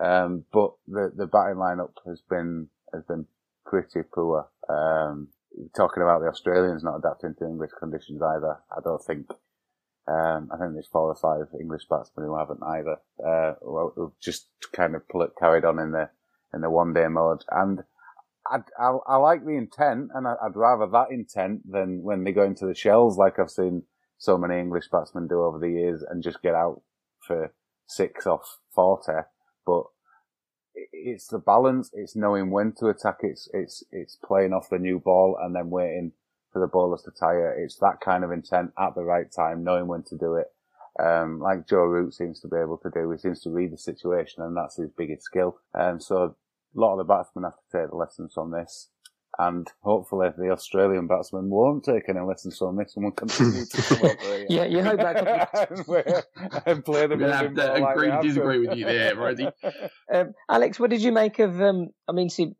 [0.00, 3.26] Um, but the, the batting lineup has been, has been
[3.64, 4.48] pretty poor.
[4.68, 5.28] Um,
[5.76, 8.58] talking about the Australians not adapting to English conditions either.
[8.76, 9.26] I don't think
[10.06, 12.96] um, I think there's four or five English batsmen who haven't either.
[13.24, 13.54] Uh,
[13.94, 16.10] who've just kind of it, carried on in the
[16.52, 17.42] in the one day mode.
[17.50, 17.80] And
[18.46, 22.32] I, I, I like the intent, and I, would rather that intent than when they
[22.32, 23.84] go into the shells, like I've seen
[24.18, 26.82] so many English batsmen do over the years, and just get out
[27.26, 27.54] for
[27.86, 29.12] six off forty.
[29.66, 29.84] But
[30.92, 31.90] it's the balance.
[31.92, 33.18] It's knowing when to attack.
[33.22, 36.12] It's it's it's playing off the new ball and then waiting
[36.52, 37.52] for the bowlers to tire.
[37.52, 40.48] It's that kind of intent at the right time, knowing when to do it.
[41.02, 43.10] Um, like Joe Root seems to be able to do.
[43.10, 45.58] He seems to read the situation, and that's his biggest skill.
[45.72, 46.36] And um, so
[46.76, 48.90] a lot of the batsmen have to take the lessons from this
[49.38, 53.82] and hopefully the Australian batsmen won't take any lessons from this and will continue to
[53.82, 55.70] come over yeah, you hope that
[56.36, 57.22] and, and play them.
[57.22, 59.48] I agree like disagree with you there, Rosie.
[60.12, 61.60] Um, Alex, what did you make of?
[61.60, 62.54] Um, I mean, see,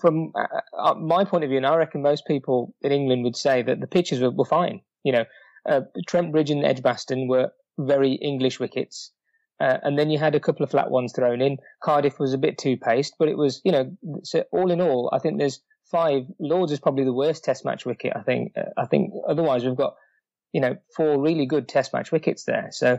[0.00, 3.36] from uh, uh, my point of view, and I reckon most people in England would
[3.36, 4.80] say that the pitches were, were fine.
[5.04, 5.24] You know,
[5.68, 9.12] uh, Trent Bridge and Edgbaston were very English wickets.
[9.60, 11.58] Uh, and then you had a couple of flat ones thrown in.
[11.82, 13.90] Cardiff was a bit too paced, but it was, you know,
[14.22, 16.24] so all in all, I think there's five.
[16.38, 18.12] Lords is probably the worst Test match wicket.
[18.16, 18.52] I think.
[18.56, 19.96] Uh, I think otherwise we've got
[20.52, 22.68] you know four really good Test match wickets there.
[22.70, 22.98] So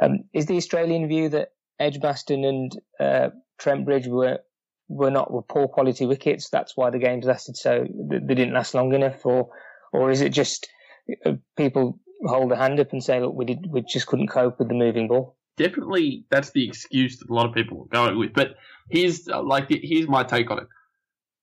[0.00, 4.40] um, is the Australian view that Edgbaston and uh, Trent Bridge were
[4.88, 6.48] were not were poor quality wickets?
[6.50, 9.50] That's why the games lasted so they didn't last long enough, or
[9.92, 10.68] or is it just
[11.24, 14.58] uh, people hold a hand up and say, look, we did we just couldn't cope
[14.58, 15.36] with the moving ball?
[15.56, 18.32] Definitely, that's the excuse that a lot of people are going with.
[18.32, 18.54] But
[18.90, 20.68] here's like here's my take on it.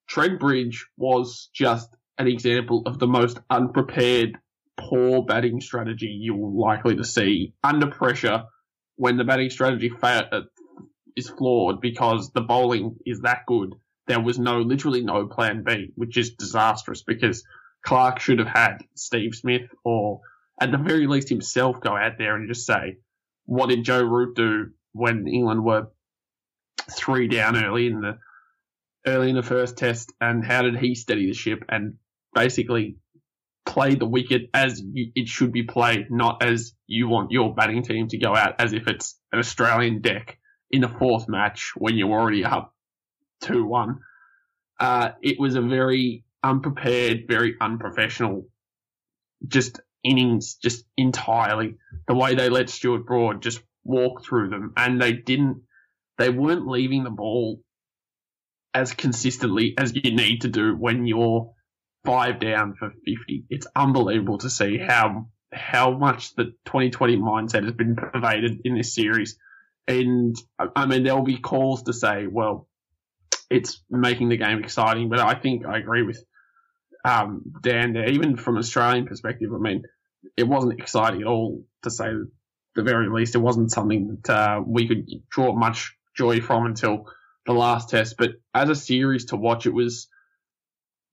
[0.08, 4.38] Trent Bridge was just an example of the most unprepared,
[4.78, 8.44] poor batting strategy you're likely to see under pressure
[8.96, 10.42] when the batting strategy uh,
[11.16, 13.74] is flawed because the bowling is that good.
[14.08, 17.44] There was no, literally no plan B, which is disastrous because
[17.84, 20.22] Clarke should have had Steve Smith or
[20.62, 22.98] at the very least himself go out there and just say,
[23.46, 25.88] what did Joe Root do when England were
[26.92, 28.18] three down early in the
[29.06, 31.96] early in the first test, and how did he steady the ship and
[32.34, 32.98] basically
[33.66, 38.08] play the wicket as it should be played, not as you want your batting team
[38.08, 40.38] to go out as if it's an Australian deck
[40.72, 42.74] in the fourth match when you're already up
[43.42, 44.00] 2 1.
[44.80, 48.48] Uh, it was a very unprepared, very unprofessional,
[49.48, 51.76] just innings, just entirely.
[52.08, 55.64] The way they let Stuart Broad just walk through them, and they didn't,
[56.18, 57.62] they weren't leaving the ball
[58.76, 61.54] as consistently as you need to do when you're
[62.04, 63.46] five down for 50.
[63.50, 68.94] It's unbelievable to see how how much the 2020 mindset has been pervaded in this
[68.94, 69.40] series.
[69.88, 72.68] And I mean, there will be calls to say, well,
[73.50, 76.22] it's making the game exciting, but I think I agree with
[77.06, 78.10] um, Dan there.
[78.10, 79.84] Even from Australian perspective, I mean,
[80.36, 82.08] it wasn't exciting at all to say
[82.76, 83.36] the very least.
[83.36, 87.06] It wasn't something that uh, we could draw much joy from until
[87.46, 88.16] the last test.
[88.18, 90.08] But as a series to watch, it was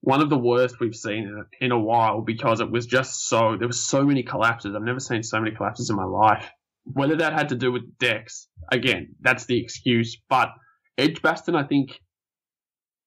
[0.01, 3.67] one of the worst we've seen in a, while because it was just so there
[3.67, 4.75] was so many collapses.
[4.75, 6.49] I've never seen so many collapses in my life.
[6.83, 10.17] Whether that had to do with decks, again, that's the excuse.
[10.29, 10.49] But
[10.97, 12.01] Edgbaston, I think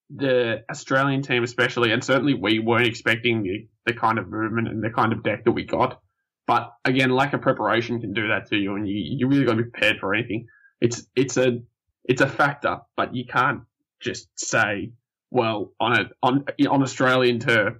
[0.09, 4.83] the Australian team, especially, and certainly we weren't expecting the, the kind of movement and
[4.83, 6.01] the kind of deck that we got.
[6.47, 9.53] But again, lack of preparation can do that to you, and you you really got
[9.53, 10.47] to be prepared for anything.
[10.81, 11.59] It's it's a
[12.07, 13.62] it's a factor, but you can't
[14.01, 14.92] just say,
[15.31, 17.75] well, on a on on Australian turf,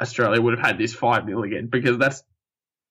[0.00, 2.22] Australia would have had this five 0 again because that's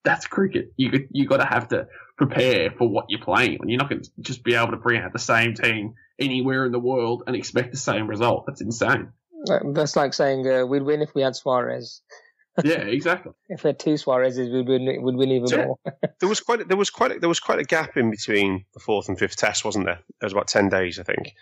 [0.04, 0.73] that's cricket.
[0.78, 4.10] You you got to have to prepare for what you're playing, you're not going to
[4.21, 7.71] just be able to bring out the same team anywhere in the world and expect
[7.71, 8.45] the same result.
[8.47, 9.10] That's insane.
[9.73, 12.02] That's like saying uh, we'd win if we had Suarez.
[12.63, 13.34] Yeah, exactly.
[13.50, 15.02] if we had two Suarezes, we'd win.
[15.02, 15.78] We'd win even so, more.
[16.20, 16.67] there was quite.
[16.67, 17.12] There was quite.
[17.12, 20.00] A, there was quite a gap in between the fourth and fifth test, wasn't there?
[20.20, 21.34] There was about ten days, I think.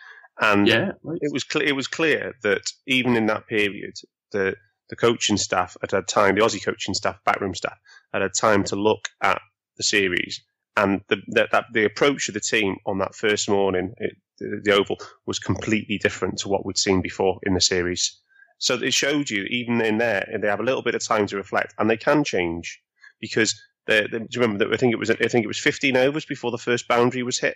[0.41, 1.65] And yeah, it was clear.
[1.65, 3.93] It was clear that even in that period,
[4.31, 4.55] the
[4.89, 6.35] the coaching staff had had time.
[6.35, 7.77] The Aussie coaching staff, backroom staff,
[8.13, 9.41] had had time to look at
[9.77, 10.41] the series
[10.77, 14.61] and the, the, that the approach of the team on that first morning, it, the,
[14.63, 18.19] the, Oval, was completely different to what we'd seen before in the series.
[18.57, 21.35] So it showed you, even in there, they have a little bit of time to
[21.35, 22.81] reflect, and they can change
[23.19, 25.59] because they, they, do you remember that I think it was I think it was
[25.59, 27.55] 15 overs before the first boundary was hit,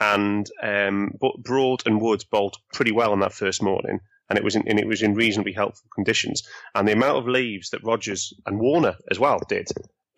[0.00, 4.56] and um, Broad and Woods bowled pretty well on that first morning, and it was
[4.56, 6.42] in, and it was in reasonably helpful conditions.
[6.74, 9.68] And the amount of leaves that Rogers and Warner as well did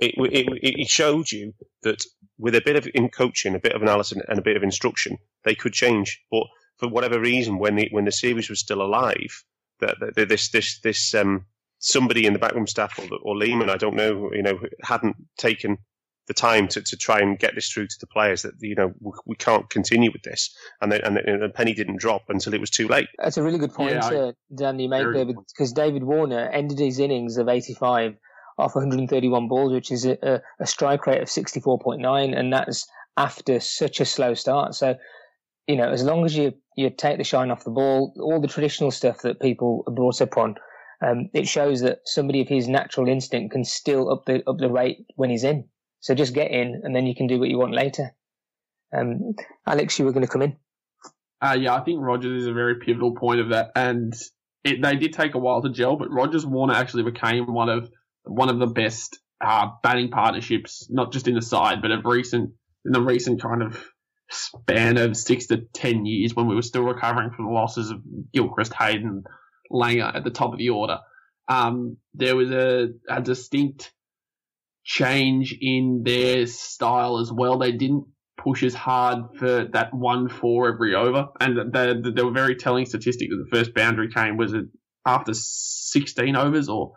[0.00, 2.02] it, it, it showed you that
[2.38, 5.18] with a bit of in coaching, a bit of analysis, and a bit of instruction,
[5.44, 6.22] they could change.
[6.30, 6.44] But
[6.78, 9.44] for whatever reason, when the when the series was still alive,
[9.80, 11.46] that, that this this this um,
[11.78, 15.78] somebody in the backroom staff or, or Lehmann, I don't know, you know, hadn't taken
[16.26, 18.92] the time to, to try and get this through to the players that you know
[19.00, 22.60] we, we can't continue with this, and then and the penny didn't drop until it
[22.60, 23.08] was too late.
[23.18, 24.78] That's a really good point, yeah, uh, Dan.
[24.78, 28.14] You make there because David Warner ended his innings of 85
[28.58, 34.00] off 131 balls, which is a, a strike rate of 64.9, and that's after such
[34.00, 34.74] a slow start.
[34.74, 34.94] So,
[35.66, 38.48] you know, as long as you you take the shine off the ball, all the
[38.48, 40.54] traditional stuff that people are brought up on,
[41.04, 44.70] um, it shows that somebody of his natural instinct can still up the up the
[44.70, 45.68] rate when he's in.
[46.00, 48.10] So just get in, and then you can do what you want later.
[48.96, 49.34] Um,
[49.66, 50.56] Alex, you were going to come in.
[51.42, 54.14] Uh, yeah, I think Rogers is a very pivotal point of that, and
[54.64, 57.90] it, they did take a while to gel, but Rogers Warner actually became one of
[58.24, 62.50] one of the best uh, batting partnerships, not just in the side, but of recent
[62.84, 63.82] in the recent kind of
[64.30, 68.00] span of six to ten years when we were still recovering from the losses of
[68.32, 69.24] Gilchrist, Hayden,
[69.70, 70.98] Langer at the top of the order.
[71.48, 73.92] Um, there was a, a distinct
[74.84, 77.58] change in their style as well.
[77.58, 82.56] They didn't push as hard for that one four every over, and they, were very
[82.56, 84.66] telling statistic that the first boundary came was it
[85.04, 86.92] after 16 overs or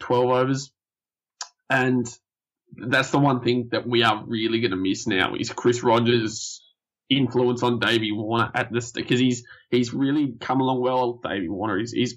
[0.00, 0.70] 12 overs.
[1.70, 2.06] And
[2.76, 6.62] that's the one thing that we are really going to miss now is Chris Rogers'
[7.10, 11.20] influence on Davey Warner at this because he's he's really come along well.
[11.22, 12.16] Davey Warner is he's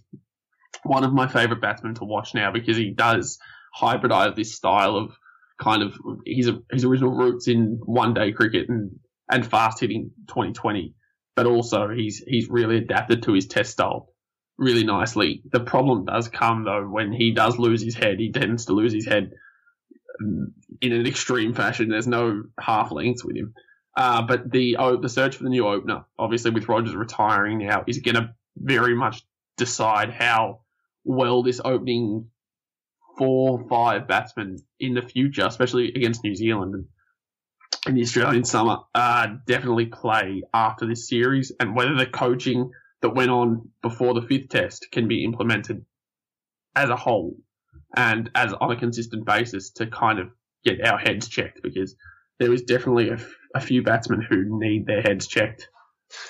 [0.83, 3.39] one of my favourite batsmen to watch now because he does
[3.79, 5.15] hybridize this style of
[5.59, 8.99] kind of his his original roots in one day cricket and
[9.29, 10.93] and fast hitting 2020,
[11.35, 14.09] but also he's he's really adapted to his test style
[14.57, 15.41] really nicely.
[15.51, 18.19] The problem does come though when he does lose his head.
[18.19, 19.31] He tends to lose his head
[20.21, 20.45] mm,
[20.81, 21.89] in an extreme fashion.
[21.89, 23.53] There's no half lengths with him.
[23.95, 27.83] Uh, but the oh, the search for the new opener, obviously with Rogers retiring now,
[27.87, 29.23] is going to very much
[29.57, 30.61] decide how
[31.03, 32.29] well this opening
[33.17, 36.85] four five batsmen in the future, especially against New Zealand and
[37.87, 42.71] in the Australian summer, uh, definitely play after this series, and whether the coaching
[43.01, 45.83] that went on before the fifth test can be implemented
[46.75, 47.35] as a whole
[47.95, 50.29] and as on a consistent basis to kind of
[50.63, 51.95] get our heads checked because
[52.39, 53.17] there is definitely a,
[53.55, 55.69] a few batsmen who need their heads checked.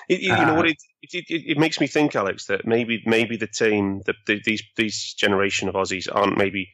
[0.07, 0.67] It, you uh, know what?
[0.67, 4.63] It, it, it, makes me think, Alex, that maybe maybe the team, the, the, these
[4.77, 6.69] these generation of Aussies aren't maybe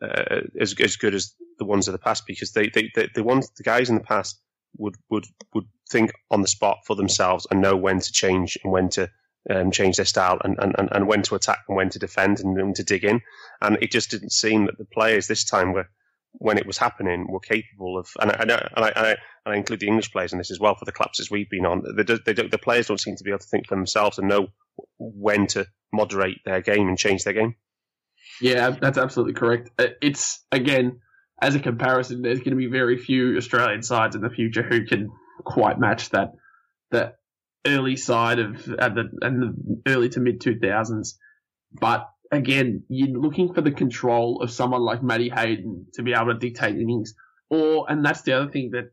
[0.00, 3.22] uh, as as good as the ones of the past because they, they, they the
[3.22, 4.40] ones the guys in the past
[4.78, 8.72] would would would think on the spot for themselves and know when to change and
[8.72, 9.10] when to
[9.48, 12.54] um, change their style and, and, and when to attack and when to defend and
[12.54, 13.20] when to dig in.
[13.60, 15.88] And it just didn't seem that the players this time were,
[16.38, 18.08] when it was happening, were capable of.
[18.20, 20.60] And I, and I, and I, and I include the English players in this as
[20.60, 21.82] well for the collapses we've been on.
[21.96, 24.28] They, they, they, the players don't seem to be able to think for themselves and
[24.28, 24.48] know
[24.98, 27.54] when to moderate their game and change their game.
[28.40, 29.70] Yeah, that's absolutely correct.
[29.78, 31.00] Uh, it's again
[31.40, 34.84] as a comparison, there's going to be very few Australian sides in the future who
[34.86, 35.10] can
[35.44, 36.32] quite match that
[36.90, 37.16] that
[37.66, 41.18] early side of at the and the early to mid two thousands.
[41.72, 46.32] But again, you're looking for the control of someone like Matty Hayden to be able
[46.32, 47.14] to dictate innings,
[47.50, 48.90] or and that's the other thing that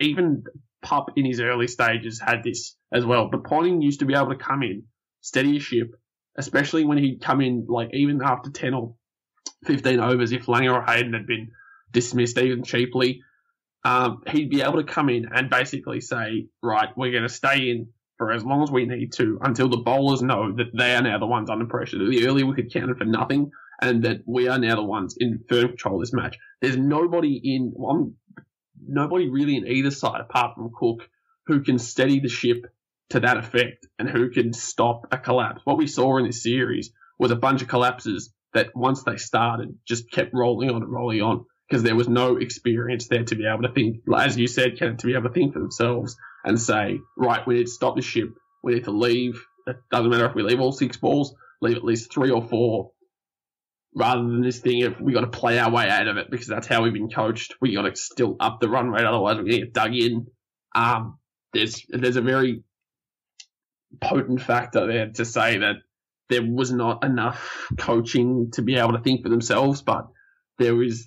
[0.00, 0.44] even
[0.82, 3.28] Pup in his early stages had this as well.
[3.30, 4.84] But Ponting used to be able to come in,
[5.20, 5.94] steady a ship,
[6.36, 8.94] especially when he'd come in like even after ten or
[9.64, 11.50] fifteen overs if Langer or Hayden had been
[11.92, 13.22] dismissed even cheaply.
[13.84, 17.70] Um, he'd be able to come in and basically say, right, we're going to stay
[17.70, 17.88] in
[18.18, 21.18] for as long as we need to until the bowlers know that they are now
[21.18, 21.98] the ones under pressure.
[21.98, 23.50] That the early wicket counted for nothing
[23.80, 26.38] and that we are now the ones in firm control of this match.
[26.60, 28.12] There's nobody in, well,
[28.80, 31.08] nobody really in either side apart from Cook
[31.46, 32.66] who can steady the ship
[33.10, 35.60] to that effect and who can stop a collapse.
[35.64, 39.78] What we saw in this series was a bunch of collapses that once they started
[39.86, 43.46] just kept rolling on and rolling on because there was no experience there to be
[43.46, 46.60] able to think, as you said, Ken, to be able to think for themselves and
[46.60, 48.30] say, right, we need to stop the ship.
[48.62, 49.44] We need to leave.
[49.66, 52.90] It doesn't matter if we leave all six balls, leave at least three or four,
[53.94, 56.46] rather than this thing of we got to play our way out of it because
[56.46, 57.54] that's how we've been coached.
[57.60, 60.26] We got to still up the run rate, otherwise we're going to get dug in.
[60.74, 61.18] Um,
[61.52, 62.64] there's there's a very
[64.00, 65.76] potent factor there to say that
[66.28, 70.08] there was not enough coaching to be able to think for themselves, but
[70.58, 71.06] there is,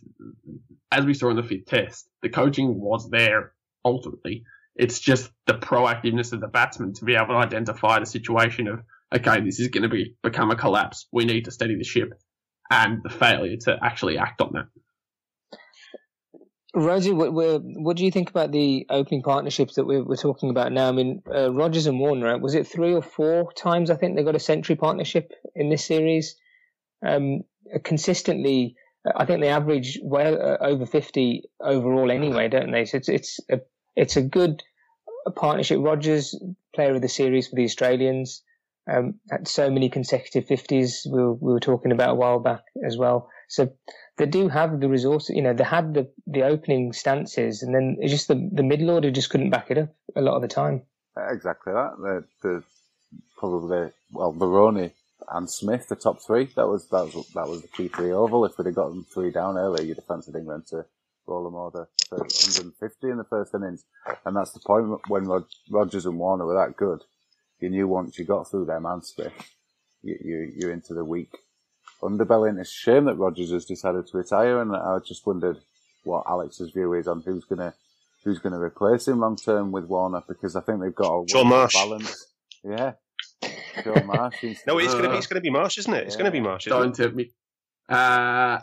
[0.91, 4.43] as we saw in the fifth test, the coaching was there ultimately.
[4.76, 8.82] It's just the proactiveness of the batsman to be able to identify the situation of,
[9.13, 11.07] okay, this is going to be become a collapse.
[11.11, 12.13] We need to steady the ship,
[12.69, 14.65] and the failure to actually act on that.
[16.73, 20.73] Rosie, what, what, do you think about the opening partnerships that we're, we're talking about
[20.73, 20.89] now?
[20.89, 24.23] I mean, uh, Rogers and Warner, was it three or four times I think they
[24.23, 26.36] got a century partnership in this series?
[27.05, 27.43] Um,
[27.86, 28.76] consistently
[29.15, 32.86] I think they average well uh, over 50 overall anyway, don't they?
[32.86, 33.59] So it's it's a
[33.95, 34.63] it's a good
[35.35, 35.79] partnership.
[35.81, 36.39] Rogers,
[36.73, 38.43] player of the series for the Australians,
[38.91, 41.05] um, had so many consecutive 50s.
[41.05, 43.29] We were, we were talking about a while back as well.
[43.47, 43.71] So
[44.17, 45.35] they do have the resources.
[45.35, 48.89] You know, they had the the opening stances, and then it's just the the middle
[48.91, 50.83] order just couldn't back it up a lot of the time.
[51.17, 52.23] Exactly that.
[52.41, 52.63] The,
[53.37, 54.91] probably well, Baroni
[55.29, 56.45] and Smith, the top three.
[56.55, 58.45] That was that was that was the key the oval.
[58.45, 60.85] If we'd have gotten three down early, you'd have fancied England to
[61.28, 63.86] roll them over for 150 in the first innings.
[64.26, 67.03] And that's the point when Rod- Rogers and Warner were that good.
[67.59, 69.34] You knew once you got through them and Smith,
[70.01, 71.32] you, you, you're into the weak
[72.01, 72.49] underbelly.
[72.49, 74.61] And it's a shame that Rogers has decided to retire.
[74.61, 75.57] And I just wondered
[76.03, 77.73] what Alex's view is on who's going to
[78.23, 81.30] who's going to replace him long term with Warner because I think they've got a
[81.30, 81.73] Shaun Marsh.
[81.73, 82.28] balance.
[82.63, 82.93] Yeah,
[84.05, 84.43] Marsh.
[84.67, 86.05] no, it's gonna be it's gonna be Marsh, isn't it?
[86.05, 86.19] It's yeah.
[86.19, 86.65] gonna be Marsh.
[86.65, 87.32] Don't tempt me.
[87.88, 88.57] Uh,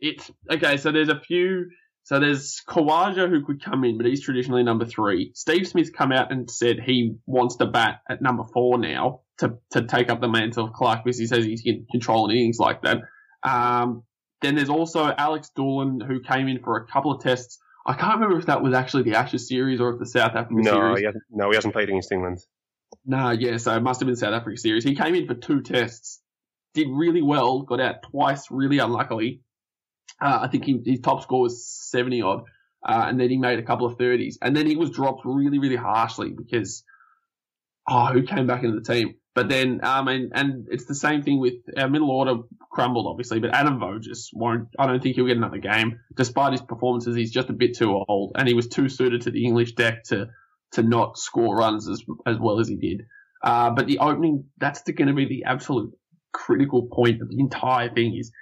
[0.00, 0.76] it's okay.
[0.76, 1.66] So there's a few.
[2.04, 5.32] So there's Khawaja who could come in, but he's traditionally number three.
[5.34, 9.58] Steve Smith's come out and said he wants to bat at number four now to
[9.72, 12.82] to take up the mantle of Clarke because he says he can control innings like
[12.82, 12.98] that.
[13.42, 14.04] Um,
[14.40, 17.58] then there's also Alex Doolan who came in for a couple of tests.
[17.86, 20.54] I can't remember if that was actually the Ashes series or if the South Africa
[20.62, 20.98] no, series.
[21.00, 22.38] He hasn't, no, he hasn't played against England.
[23.04, 24.84] Nah, yeah, so it must have been South Africa series.
[24.84, 26.20] He came in for two tests,
[26.74, 29.42] did really well, got out twice, really unluckily.
[30.20, 32.42] Uh, I think he, his top score was 70 odd,
[32.86, 34.36] uh, and then he made a couple of 30s.
[34.42, 36.84] And then he was dropped really, really harshly because,
[37.88, 39.14] oh, who came back into the team?
[39.34, 42.38] But then, um, and, and it's the same thing with our middle order
[42.72, 46.00] crumbled, obviously, but Adam Voges won't, I don't think he'll get another game.
[46.16, 49.30] Despite his performances, he's just a bit too old, and he was too suited to
[49.30, 50.28] the English deck to
[50.72, 53.02] to not score runs as as well as he did.
[53.42, 55.92] Uh, but the opening, that's going to be the absolute
[56.32, 58.32] critical point of the entire thing is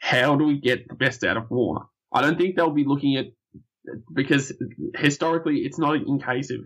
[0.00, 1.84] how do we get the best out of Warner?
[2.12, 3.26] I don't think they'll be looking at
[4.12, 4.52] because
[4.96, 6.60] historically it's not in case of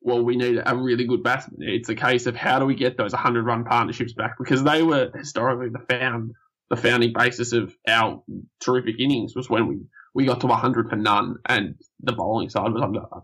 [0.00, 1.62] well we need a really good batsman.
[1.62, 4.82] It's a case of how do we get those 100 run partnerships back because they
[4.82, 6.32] were historically the found
[6.70, 8.22] the founding basis of our
[8.60, 9.80] terrific innings was when we
[10.14, 13.22] we got to 100 for none and the bowling side was under a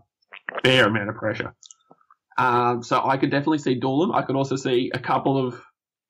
[0.63, 1.53] fair amount of pressure.
[2.37, 4.11] Um, so I could definitely see Doolan.
[4.13, 5.61] I could also see a couple of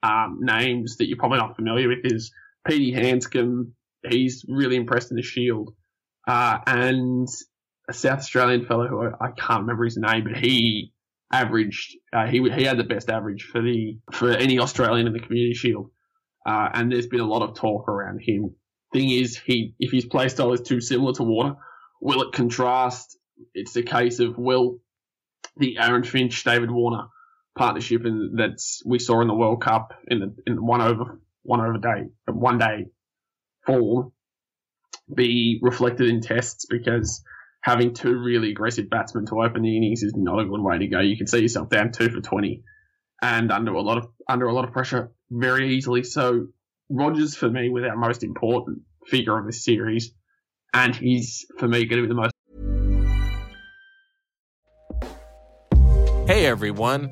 [0.03, 1.99] um, names that you're probably not familiar with.
[2.03, 2.31] Is
[2.67, 3.73] Petey Handscomb,
[4.07, 5.73] He's really impressed in the Shield,
[6.27, 7.27] uh, and
[7.89, 10.93] a South Australian fellow who I, I, can't remember his name, but he
[11.33, 11.97] averaged.
[12.13, 15.53] Uh, he he had the best average for the for any Australian in the Community
[15.53, 15.91] Shield,
[16.45, 18.55] uh, and there's been a lot of talk around him.
[18.93, 21.55] Thing is, he if his play style is too similar to Water,
[21.99, 23.17] will it contrast?
[23.53, 24.79] It's a case of will
[25.57, 27.07] the Aaron Finch David Warner
[27.57, 31.77] partnership that we saw in the World Cup in the in one over one over
[31.77, 32.85] day one day
[33.65, 34.11] form
[35.13, 37.23] be reflected in tests because
[37.61, 40.87] having two really aggressive batsmen to open the innings is not a good way to
[40.87, 40.99] go.
[40.99, 42.63] You can see yourself down two for twenty
[43.21, 46.03] and under a lot of under a lot of pressure very easily.
[46.03, 46.47] So
[46.89, 50.11] Rogers for me was our most important figure of this series,
[50.73, 52.33] and he's for me going to be the most.
[56.27, 57.11] Hey everyone,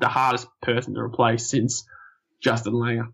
[0.00, 1.84] The hardest person to replace since
[2.40, 3.12] Justin Langer.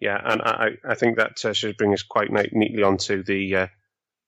[0.00, 3.66] Yeah, and I, I think that uh, should bring us quite neatly onto the uh,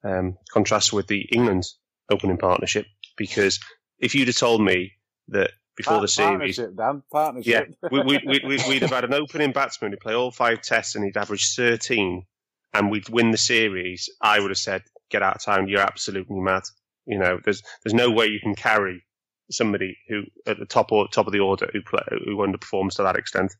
[0.03, 1.65] um, contrast with the England
[2.11, 2.87] opening partnership.
[3.17, 3.61] Because
[3.99, 4.93] if you'd have told me
[5.29, 7.77] that before Part- the series, partnership, Dan, partnership.
[7.83, 10.61] yeah, we, we, we, we, we'd have had an opening batsman who'd play all five
[10.61, 12.25] tests and he'd average 13
[12.75, 16.41] and we'd win the series, I would have said, get out of town, you're absolutely
[16.41, 16.63] mad.
[17.07, 19.05] You know, there's there's no way you can carry
[19.51, 23.03] somebody who at the top or top of the order who play, who underperforms to
[23.03, 23.55] that extent.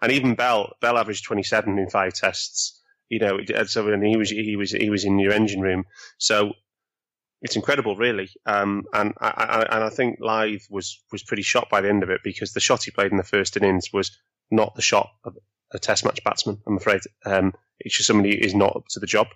[0.00, 2.80] And even Bell, Bell averaged 27 in five tests.
[3.10, 5.84] You know, so and he was he was he was in your engine room.
[6.18, 6.54] So
[7.42, 8.30] it's incredible, really.
[8.46, 12.02] Um, and I, I, and I think Lyth was was pretty shocked by the end
[12.02, 14.16] of it because the shot he played in the first innings was
[14.50, 15.36] not the shot of
[15.72, 16.58] a Test match batsman.
[16.66, 19.26] I'm afraid um, it's just somebody who is not up to the job.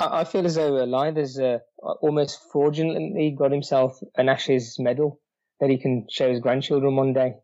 [0.00, 0.76] I I feel as though
[1.16, 1.58] has uh,
[2.00, 5.20] almost fraudulently got himself an Ashes medal
[5.60, 7.34] that he can show his grandchildren one day.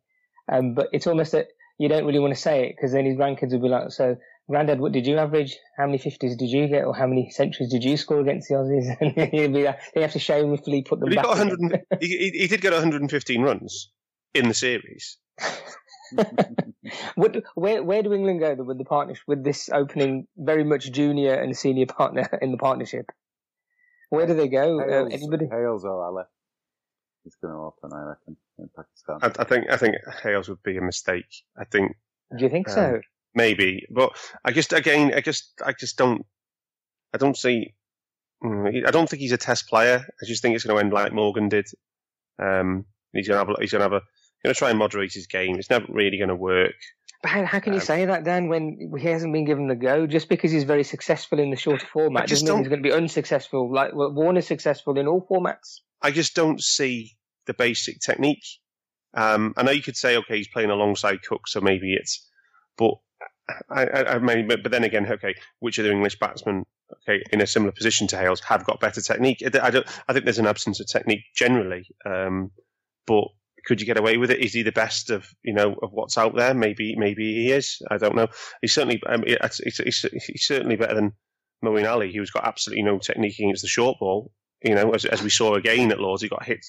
[0.51, 1.49] Um, but it's almost that
[1.79, 4.17] you don't really want to say it because then his grandkids will be like, "So,
[4.49, 5.57] Granddad, what did you average?
[5.77, 8.55] How many fifties did you get, or how many centuries did you score against the
[8.57, 11.25] Aussies?" And he'll be like, they have to shamefully put them But he back.
[11.25, 11.81] got 100.
[12.01, 13.91] he, he- he did get 115 runs
[14.35, 15.19] in the series.
[17.15, 21.35] what, where where do England go with the partnership with this opening very much junior
[21.35, 23.11] and senior partner in the partnership?
[24.11, 24.81] Where do they go?
[24.81, 25.47] Uh, Hales, anybody?
[25.51, 26.25] Hales or Ali.
[27.25, 29.19] He's going to open, I reckon, in Pakistan.
[29.23, 31.43] I, I think I think Hales would be a mistake.
[31.59, 31.97] I think
[32.37, 32.97] Do you think so?
[32.97, 33.01] Um,
[33.35, 34.13] maybe, but
[34.45, 36.27] I just again I just I just don't
[37.15, 37.75] I don't see.
[38.43, 40.05] mm, I don't think he's a test player.
[40.23, 41.67] I just think it's going to end like Morgan did.
[42.39, 44.03] Um, he's going to have he's going to have a
[44.45, 45.57] going to try and moderate his game.
[45.59, 46.75] It's never really going to work.
[47.23, 49.75] But how, how can you Um, say that, Dan, when he hasn't been given the
[49.75, 50.07] go?
[50.07, 52.95] Just because he's very successful in the shorter format doesn't mean he's going to be
[52.95, 53.73] unsuccessful.
[53.73, 55.81] Like well, Warner's successful in all formats.
[56.03, 57.17] I just don't see
[57.47, 58.45] the basic technique.
[59.15, 62.29] Um, I know you could say, okay, he's playing alongside Cook, so maybe it's,
[62.77, 62.95] but
[63.71, 66.65] I, I, I mean, but, but then again, okay, which other English batsmen
[67.09, 69.43] okay, in a similar position to Hales, have got better technique.
[69.63, 69.87] I don't.
[70.09, 72.51] I think there's an absence of technique generally, um,
[73.07, 73.25] but
[73.65, 74.41] could you get away with it?
[74.41, 76.55] Is he the best of you know of what's out there?
[76.55, 77.81] Maybe maybe he is.
[77.91, 78.29] I don't know.
[78.61, 81.13] He's certainly um, he's, he's, he's, certainly better than
[81.65, 84.31] Moeen Ali, who's got absolutely no technique against the short ball.
[84.63, 86.65] You know, as, as we saw again at Lords, he got hit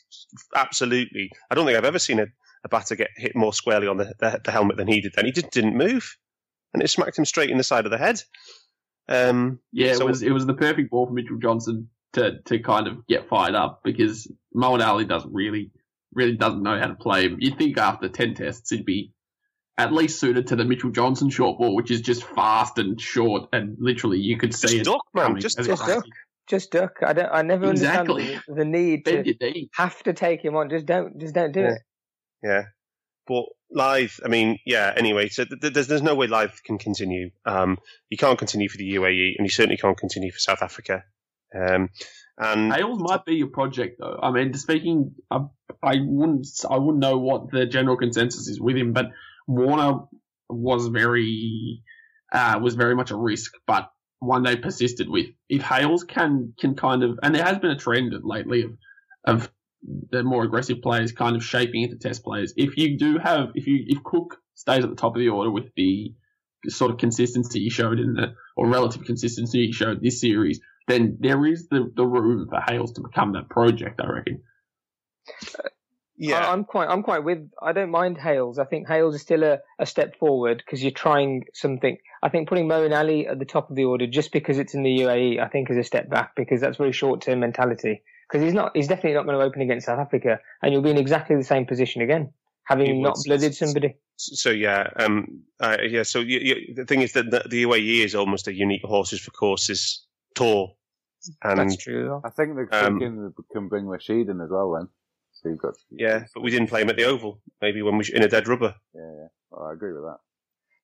[0.56, 1.32] absolutely.
[1.50, 2.26] I don't think I've ever seen a,
[2.64, 5.14] a batter get hit more squarely on the, the, the helmet than he did.
[5.16, 6.18] Then he just didn't move,
[6.74, 8.22] and it smacked him straight in the side of the head.
[9.08, 12.60] Um, yeah, so it was it was the perfect ball for Mitchell Johnson to to
[12.60, 15.72] kind of get fired up because Moeen Ali doesn't really
[16.16, 17.26] really doesn't know how to play.
[17.26, 17.38] him.
[17.40, 19.12] You'd think after 10 tests he'd be
[19.78, 23.50] at least suited to the Mitchell Johnson short ball, which is just fast and short,
[23.52, 24.84] and literally you could see just it.
[24.86, 25.40] Duck, man.
[25.40, 26.06] Just, just duck.
[26.48, 26.98] Just duck.
[27.06, 27.30] I don't.
[27.32, 28.22] I never exactly.
[28.36, 30.70] understand the, the need Bend to have to take him on.
[30.70, 31.20] Just don't.
[31.20, 31.72] Just don't do Yeah.
[31.72, 31.82] it.
[32.44, 32.62] Yeah,
[33.28, 34.20] but live.
[34.24, 34.94] I mean, yeah.
[34.96, 37.32] Anyway, so th- th- there's there's no way Lyth can continue.
[37.46, 41.04] Um, you can't continue for the UAE, and you certainly can't continue for South Africa.
[41.54, 41.90] Um,
[42.38, 42.70] and
[43.00, 44.20] might be your project, though.
[44.22, 45.46] I mean, speaking, I,
[45.82, 49.12] I wouldn't, I wouldn't know what the general consensus is with him, but
[49.48, 50.00] Warner
[50.50, 51.84] was very,
[52.32, 55.28] uh, was very much a risk, but one they persisted with.
[55.50, 58.78] If Hales can can kind of, and there has been a trend lately of
[59.26, 59.52] of
[60.12, 62.54] the more aggressive players kind of shaping into test players.
[62.58, 65.52] If you do have, if you if Cook stays at the top of the order
[65.52, 66.14] with the
[66.68, 71.18] sort of consistency he showed in the or relative consistency he showed this series, then
[71.20, 74.00] there is the, the room for Hales to become that project.
[74.00, 74.42] I reckon.
[76.18, 76.90] yeah, I, am quite.
[76.90, 77.50] I'm quite with.
[77.62, 78.60] I don't mind Hales.
[78.60, 81.98] I think Hales is still a, a step forward because you're trying something.
[82.22, 84.84] I think putting Moeen Ali at the top of the order just because it's in
[84.84, 88.04] the UAE, I think is a step back because that's very short term mentality.
[88.30, 88.72] Because he's not.
[88.76, 91.44] He's definitely not going to open against South Africa, and you'll be in exactly the
[91.44, 92.32] same position again,
[92.66, 93.96] having He not blooded somebody.
[94.18, 96.04] so yeah, um, uh, yeah.
[96.04, 99.20] So you, you, the thing is that the, the UAE is almost a unique horses
[99.20, 100.05] for courses
[100.36, 100.74] tour,
[101.44, 102.22] and That's true.
[102.24, 104.88] I think they Um, can, can bring Rashid in as well then.
[105.34, 107.42] So you've got yeah, but we didn't play him at the Oval.
[107.62, 108.76] Maybe when we in a dead rubber.
[108.94, 109.28] yeah, yeah.
[109.52, 110.20] Well, I agree with that.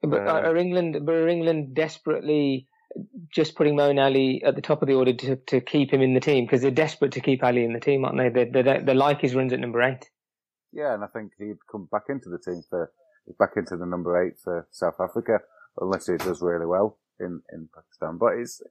[0.03, 2.67] But Uh, are are England, but are England desperately
[3.29, 6.13] just putting Moeen Ali at the top of the order to, to keep him in
[6.13, 8.27] the team because they're desperate to keep Ali in the team, aren't they?
[8.29, 10.09] They, they, they, they like his runs at number eight.
[10.73, 12.91] Yeah, and I think he'd come back into the team for
[13.39, 15.39] back into the number eight for South Africa,
[15.79, 18.17] unless he does really well in, in Pakistan.
[18.17, 18.61] But it's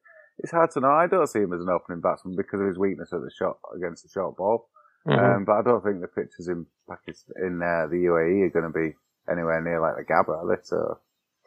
[0.43, 0.91] it's hard to know.
[0.91, 3.59] I don't see him as an opening batsman because of his weakness at the shot
[3.77, 4.69] against the short ball.
[5.07, 5.37] Mhm.
[5.37, 8.71] Um, but I don't think the pitches in Pakistan in uh, the UAE are going
[8.71, 8.95] to be
[9.31, 10.63] anywhere near like the Gabba, are they?
[10.63, 10.99] So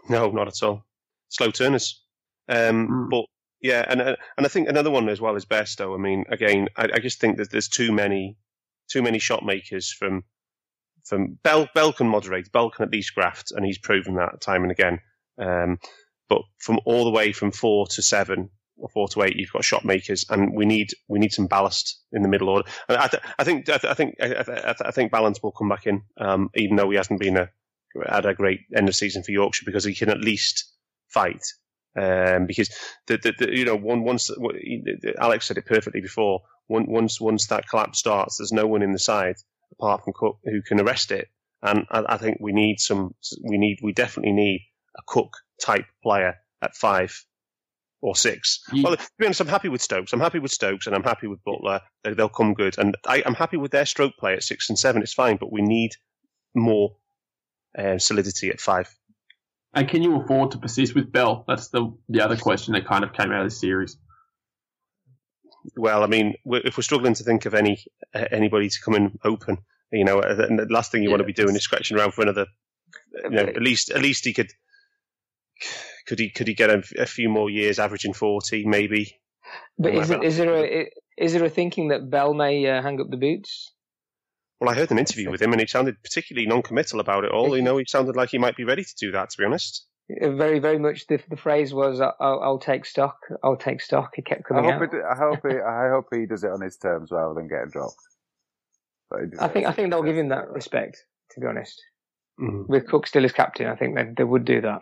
[0.10, 0.84] No, not at all.
[1.30, 2.04] Slow turners.
[2.50, 3.10] Um, Mm.
[3.10, 3.26] But
[3.62, 5.94] yeah, and uh, and I think another one as well is Bairstow.
[5.96, 8.38] I mean, again, I, I just think that there's too many
[8.90, 10.24] too many shot makers from
[11.06, 11.70] from Bell.
[11.74, 12.52] Bell can moderate.
[12.52, 15.00] Bell can at least graft, and he's proven that time and again.
[15.38, 15.80] Um,
[16.28, 19.64] but from all the way from four to seven or four to eight, you've got
[19.64, 22.68] shot makers, and we need we need some ballast in the middle order.
[22.90, 25.12] And I, th- I think I, th- I think I, th- I, th- I think
[25.12, 27.50] Ballance will come back in, um, even though he hasn't been a
[28.08, 30.72] had a great end of season for Yorkshire because he can at least
[31.10, 31.44] fight.
[31.96, 32.70] Um, because
[33.06, 34.32] the, the, the you know one once
[35.20, 36.42] Alex said it perfectly before.
[36.68, 39.36] One, once once that collapse starts, there's no one in the side
[39.74, 41.28] apart from Cook who can arrest it.
[41.62, 43.14] And I, I think we need some.
[43.44, 44.62] We need we definitely need
[44.98, 47.24] a Cook type player at five
[48.04, 48.60] or six.
[48.74, 50.12] You- well, to be honest, I'm happy with Stokes.
[50.12, 51.80] I'm happy with Stokes, and I'm happy with Buttler.
[52.04, 54.78] They, they'll come good, and I, I'm happy with their stroke play at six and
[54.78, 55.02] seven.
[55.02, 55.92] It's fine, but we need
[56.54, 56.98] more
[57.78, 58.94] uh, solidity at five.
[59.74, 61.46] And can you afford to persist with Bell?
[61.48, 63.98] That's the the other question that kind of came out of this series.
[65.78, 67.84] Well, I mean, we're, if we're struggling to think of any
[68.14, 69.60] uh, anybody to come and open,
[69.94, 72.14] you know, uh, and the last thing you want to be doing is scratching around
[72.14, 72.48] for another.
[73.24, 74.52] You know, at least at least he could.
[76.08, 79.20] Could he could he get a, a few more years, averaging forty, maybe?
[79.78, 83.00] But is, it, is there a is there a thinking that Bell may uh, hang
[83.00, 83.72] up the boots?
[84.60, 87.56] Well, I heard an interview with him, and he sounded particularly non-committal about it all.
[87.56, 89.30] You know, he sounded like he might be ready to do that.
[89.32, 89.86] To be honest,
[90.22, 91.08] Uh, Very, very much.
[91.08, 93.18] The, the phrase was, "I'll, I'll take stock.
[93.44, 94.94] I'll take stock." It kept I coming hope, out.
[94.94, 97.72] it, I hope he, I hope he does it on his terms rather than getting
[97.72, 97.98] dropped.
[99.40, 99.92] I think I think it.
[99.92, 100.98] they'll give him that respect.
[101.32, 101.82] To be honest,
[102.40, 102.68] Mhm.
[102.68, 104.82] with Cook still as captain, I think they they would do that.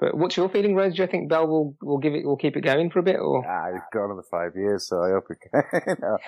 [0.00, 0.94] But what's your feeling, Rose?
[0.96, 3.16] Do you think Bell will will give it will keep it going for a bit,
[3.20, 5.96] or Ah, he's got another five years, so I hope he can.
[6.00, 6.18] no,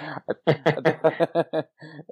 [0.47, 1.63] I,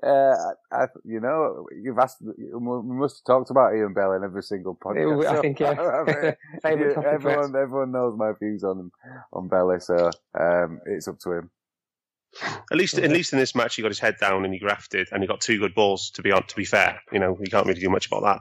[0.02, 0.34] I, uh,
[0.72, 2.18] I, you know, you've asked.
[2.20, 5.26] We must have talked about Ian Bell in every single podcast.
[5.26, 5.70] I think, yeah.
[6.64, 8.90] I mean, you- topic for everyone, everyone knows my views on
[9.32, 11.50] on Belly, so um, it's up to him.
[12.72, 15.08] at least at least in this match, he got his head down and he grafted,
[15.12, 16.10] and he got two good balls.
[16.14, 18.40] To be on, to be fair, you know, he can't really do much about that.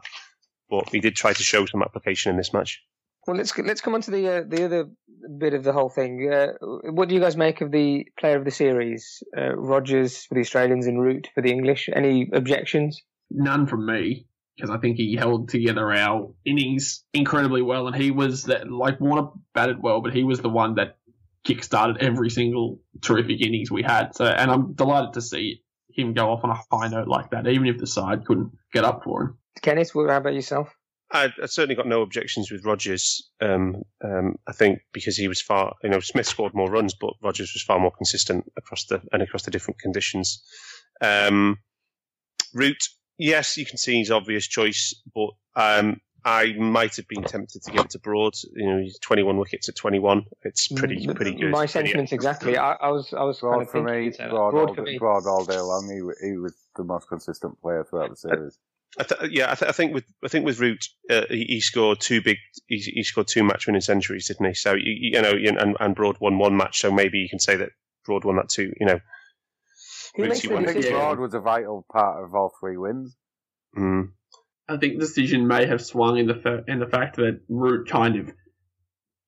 [0.70, 2.82] But he did try to show some application in this match.
[3.26, 4.90] Well, let's let's come on to the uh, the other
[5.38, 6.30] bit of the whole thing.
[6.32, 6.54] Uh,
[6.92, 10.42] what do you guys make of the player of the series, uh, Rogers for the
[10.42, 11.90] Australians and Root for the English?
[11.94, 13.02] Any objections?
[13.32, 18.12] None from me because I think he held together our innings incredibly well, and he
[18.12, 20.98] was that like Warner batted well, but he was the one that
[21.44, 24.16] kick-started every single terrific innings we had.
[24.16, 25.62] So, and I'm delighted to see
[25.94, 28.84] him go off on a high note like that, even if the side couldn't get
[28.84, 29.38] up for him.
[29.62, 30.74] Kenneth, what about yourself?
[31.14, 33.30] I, I certainly got no objections with Rogers.
[33.40, 37.14] Um, um, I think because he was far, you know, Smith scored more runs, but
[37.22, 40.42] Rogers was far more consistent across the and across the different conditions.
[41.02, 41.60] Um,
[42.54, 42.78] Root,
[43.18, 47.72] yes, you can see his obvious choice, but um, I might have been tempted to
[47.72, 48.34] give it to Broad.
[48.56, 50.26] You know, he's 21 wickets at 21.
[50.44, 51.52] It's pretty Mm, pretty good.
[51.52, 52.58] My sentiments exactly.
[52.58, 54.30] I, I was I was kind Broad of for me, you'd say that.
[54.32, 54.98] Broad, Broad all, for me.
[54.98, 55.90] Broad all day long.
[55.90, 58.58] He, he was the most consistent player throughout the series.
[59.00, 61.62] I th- yeah, I, th- I think with I think with Root, uh, he, he
[61.62, 62.38] scored two big.
[62.68, 64.54] He, he scored two match winning centuries, didn't he?
[64.54, 66.80] So you, you know, and, and Broad won one match.
[66.80, 67.70] So maybe you can say that
[68.06, 68.72] Broad won that too.
[68.80, 69.00] You know,
[70.16, 70.90] Who makes won I think?
[70.90, 73.16] Broad was a vital part of all three wins.
[73.78, 74.10] Mm.
[74.70, 77.90] I think the decision may have swung in the fa- in the fact that Root
[77.90, 78.32] kind of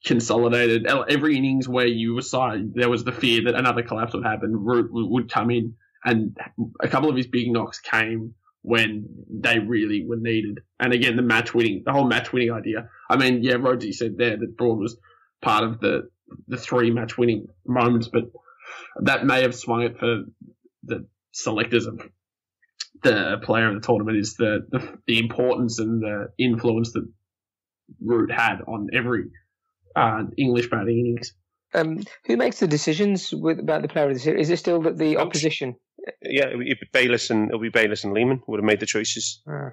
[0.06, 2.76] consolidated every innings where you were side.
[2.76, 4.56] There was the fear that another collapse would happen.
[4.56, 6.38] Root would would come in, and
[6.80, 8.36] a couple of his big knocks came
[8.66, 10.60] when they really were needed.
[10.80, 12.90] And again, the match winning, the whole match winning idea.
[13.10, 14.98] I mean, yeah, Rosie said there that Broad was
[15.42, 16.10] part of the
[16.48, 18.24] the three match winning moments, but
[19.02, 20.24] that may have swung it for
[20.84, 22.02] the selectors of
[23.04, 27.08] the player of the tournament is the, the the importance and the influence that
[28.04, 29.26] Root had on every
[29.96, 31.34] uh, English batting innings.
[31.76, 34.48] Um, who makes the decisions with about the player of the series?
[34.48, 35.26] Is it still the, the Coach.
[35.26, 35.76] opposition
[36.22, 39.42] Yeah, it'll be Bayliss and it'll be Bayliss and Lehmann would have made the choices.
[39.48, 39.70] uh,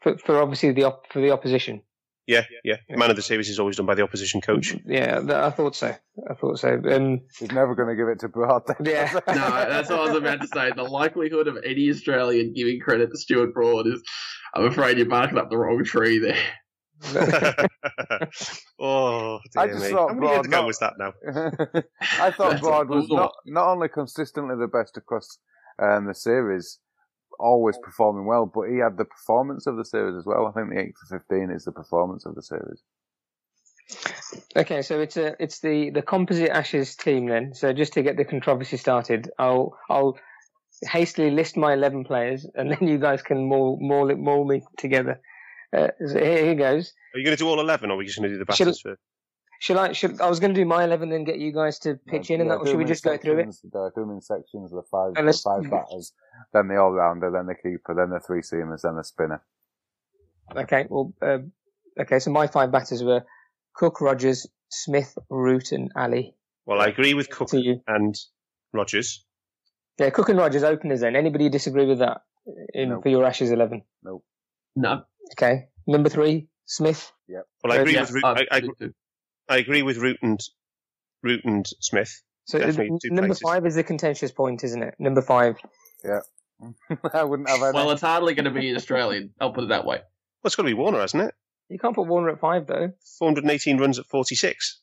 [0.00, 1.82] for, for obviously the op- for the opposition?
[2.26, 2.76] Yeah, yeah.
[2.88, 4.76] Man of the series is always done by the opposition coach.
[4.86, 5.88] Yeah, I thought so.
[5.88, 6.80] I thought so.
[6.88, 8.62] Um, He's never going to give it to Broad.
[8.66, 8.76] then.
[8.86, 9.12] yeah.
[9.26, 10.70] No, that's what I was about to say.
[10.74, 14.00] The likelihood of any Australian giving credit to Stuart Broad is,
[14.54, 16.38] I'm afraid you're barking up the wrong tree there.
[18.80, 19.90] oh, I just me.
[19.90, 21.12] thought How Broad not- was that now?
[22.20, 25.38] I thought Broad was not, not only consistently the best across
[25.82, 26.78] um, the series,
[27.38, 30.46] always performing well, but he had the performance of the series as well.
[30.46, 32.82] I think the 8 for 15 is the performance of the series.
[34.56, 37.52] Okay, so it's a it's the the composite Ashes team then.
[37.52, 40.18] So just to get the controversy started, I'll I'll
[40.82, 44.62] hastily list my eleven players, and then you guys can maul maul it maul me
[44.78, 45.20] together.
[45.76, 46.92] Uh, here, here goes.
[47.14, 48.52] Are you going to do all 11 or are we just going to do the
[48.54, 49.00] Shall- batters first?
[49.60, 49.92] Shall I?
[49.92, 52.40] Should I was going to do my eleven, then get you guys to pitch in,
[52.40, 53.54] and Yeah, that, or should we just go through it?
[53.54, 56.12] sections, uh, Do them in sections, the five, the five batters,
[56.52, 59.40] then the all-rounder, then the keeper, then the three seamers, then the spinner.
[60.56, 60.86] Okay.
[60.90, 61.38] Well, uh,
[62.00, 62.18] okay.
[62.18, 63.22] So my five batters were
[63.76, 66.34] Cook, Rogers, Smith, Root, and Ali.
[66.66, 67.82] Well, I agree with Cook you.
[67.86, 68.16] and
[68.72, 69.24] Rogers.
[69.96, 71.02] Yeah, Cook and Rogers openers.
[71.02, 72.22] Then anybody disagree with that
[72.74, 73.00] in No.
[73.00, 73.82] for your Ashes eleven?
[74.02, 74.24] Nope.
[74.74, 75.04] No.
[75.32, 75.66] Okay.
[75.86, 77.12] Number three, Smith.
[77.28, 77.40] Yeah.
[77.62, 78.62] Well, I agree Yeah, with Root, uh, I, I,
[79.48, 80.40] I agree with Root and
[81.22, 82.22] Root and Smith.
[82.44, 83.40] So number places.
[83.42, 84.94] five is the contentious point, isn't it?
[84.98, 85.56] Number five.
[86.04, 86.20] Yeah.
[87.14, 87.72] I wouldn't have any.
[87.72, 89.30] Well, it's hardly going to be Australian.
[89.40, 89.96] I'll put it that way.
[89.96, 90.04] Well,
[90.44, 91.34] it's got to be Warner, hasn't it?
[91.68, 92.92] You can't put Warner at five though.
[93.18, 94.80] 418 runs at 46.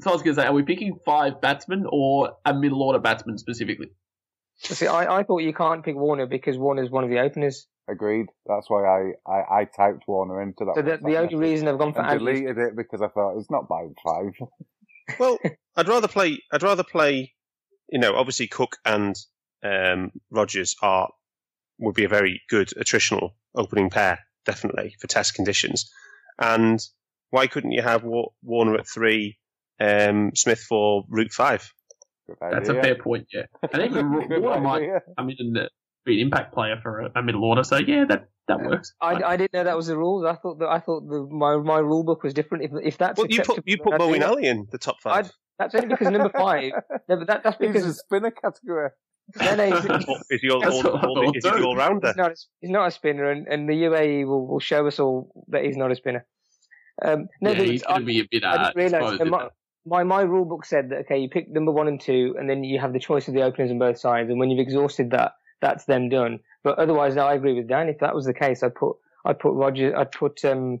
[0.00, 2.98] So I was going to say, are we picking five batsmen or a middle order
[2.98, 3.88] batsman specifically?
[4.58, 7.66] See, I, I thought you can't pick Warner because Warner's one of the openers.
[7.88, 8.26] Agreed.
[8.46, 10.74] That's why I, I, I typed Warner into that.
[10.76, 12.34] So the, the only reason I've gone for and Ali.
[12.40, 14.32] deleted it because I thought it's not by five.
[15.18, 15.38] Well,
[15.76, 16.38] I'd rather play.
[16.50, 17.34] I'd rather play.
[17.90, 19.14] You know, obviously Cook and
[19.62, 21.10] um, Rogers are
[21.78, 25.90] would be a very good attritional opening pair, definitely for test conditions.
[26.38, 26.80] And
[27.28, 29.36] why couldn't you have Wa- Warner at three,
[29.78, 31.70] um, Smith for Root five?
[32.40, 32.80] That's idea.
[32.80, 33.42] a fair point, yeah.
[33.74, 34.10] And even
[34.40, 35.02] Warner might idea.
[35.18, 35.68] come in and uh,
[36.04, 37.64] be an impact player for a, a middle order.
[37.64, 38.92] So yeah, that that works.
[39.00, 40.24] I, I didn't know that was the rules.
[40.24, 42.64] I thought that I thought the, my my rule book was different.
[42.64, 44.22] If if that's Well, you put acceptable, you put then I'd Moeen do it.
[44.24, 46.72] Ali in the top 5 That's only because number five.
[47.08, 48.90] No, but that, that's He's a because spinner category.
[49.40, 49.64] no, no,
[50.30, 52.08] is he all, That's all, what all, is he all rounder?
[52.08, 54.98] he's not a, he's not a spinner, and, and the UAE will, will show us
[55.00, 56.26] all that he's not a spinner.
[57.02, 59.20] Um, no, yeah, he's I- going to be a bit I didn't realise.
[59.30, 59.48] my,
[59.86, 62.64] my my rule book said that okay, you pick number one and two, and then
[62.64, 65.32] you have the choice of the openers on both sides, and when you've exhausted that,
[65.64, 66.38] that's then done.
[66.62, 67.88] But otherwise, no, I agree with Dan.
[67.88, 70.80] If that was the case, I'd put I'd put Roger, I'd put um,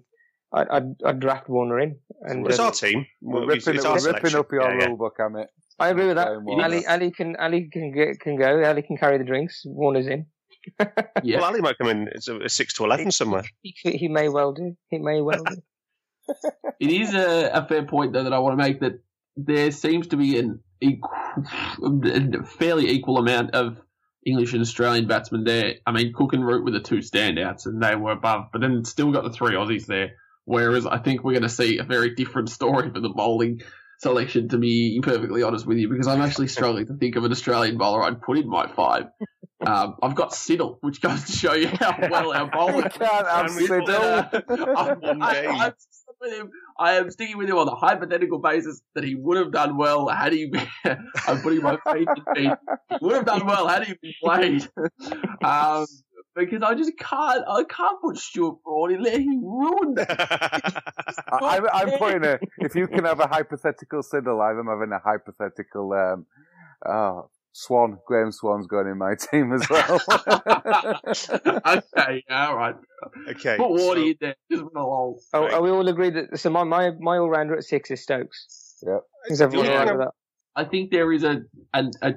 [0.52, 1.96] I'd I'd, I'd draft Warner in.
[2.22, 3.06] And It's uh, our team.
[3.22, 4.86] We're It's- ripping, it's we're ripping up your Yeah, yeah.
[4.86, 5.46] rule book, Amit.
[5.78, 6.28] I agree with that.
[6.28, 8.62] Going Ali Ali can Ali can get, can go.
[8.62, 9.62] Ali can carry the drinks.
[9.66, 10.26] Warner's in.
[10.78, 10.86] yeah.
[11.40, 13.44] Well, Ali might come in as a, a six to eleven somewhere.
[13.62, 14.76] He, he may well do.
[14.90, 15.56] He may well do.
[16.80, 18.94] it is a, a fair point though that I want to make that
[19.36, 21.10] there seems to be an equal,
[21.82, 23.80] a fairly equal amount of
[24.26, 25.74] English and Australian batsmen there.
[25.86, 28.84] I mean, Cook and Root were the two standouts, and they were above, but then
[28.84, 30.12] still got the three Aussies there.
[30.44, 33.62] Whereas I think we're going to see a very different story for the bowling
[33.98, 37.32] selection, to be perfectly honest with you, because I'm actually struggling to think of an
[37.32, 39.04] Australian bowler I'd put in my five.
[39.66, 42.74] Um, I've got Siddle, which goes to show you how well our bowling.
[42.84, 45.02] You can't have Siddle.
[45.02, 45.72] I'm, I,
[46.24, 46.50] with him.
[46.78, 50.08] I am sticking with him on the hypothetical basis that he would have done well
[50.08, 50.66] had he been.
[51.26, 52.56] I'm putting my faith in.
[52.90, 54.68] He would have done well had he been played.
[55.42, 55.86] Um,
[56.34, 59.18] because I just can't, I can't put Stuart Broad in there.
[59.18, 60.06] He ruined it.
[60.18, 62.38] I, I'm putting a.
[62.58, 65.92] If you can have a hypothetical Siddle, I'm having a hypothetical.
[65.92, 66.26] Um,
[66.86, 70.00] oh, Swann, Graeme Swann's going in my team as well.
[71.64, 72.74] okay, all right.
[73.28, 73.56] Okay.
[73.56, 74.34] Put Wardy in there.
[74.50, 75.20] Just with a lol.
[75.32, 78.02] Oh, are we all agreed that so my my, my all rounder at six is
[78.02, 78.76] Stokes?
[78.84, 79.00] Yep.
[79.28, 79.72] Is everyone Yeah.
[79.72, 80.12] all right with that?
[80.56, 81.42] I think there is a,
[81.72, 82.14] a, a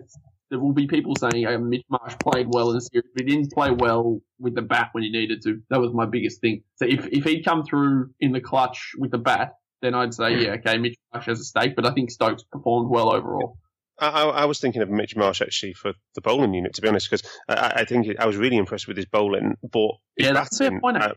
[0.50, 3.30] there will be people saying uh, Mitch Marsh played well in the series, but he
[3.36, 5.62] didn't play well with the bat when he needed to.
[5.70, 6.64] That was my biggest thing.
[6.78, 10.36] So if if he'd come through in the clutch with the bat, then I'd say
[10.42, 11.76] yeah, okay, Mitch Marsh has a stake.
[11.76, 13.60] But I think Stokes performed well overall.
[14.00, 16.88] I, I I was thinking of Mitch Marsh actually for the bowling unit, to be
[16.88, 20.34] honest, because I, I think I was really impressed with his bowling, but his Yeah,
[20.34, 20.98] that's a point.
[20.98, 21.14] uh,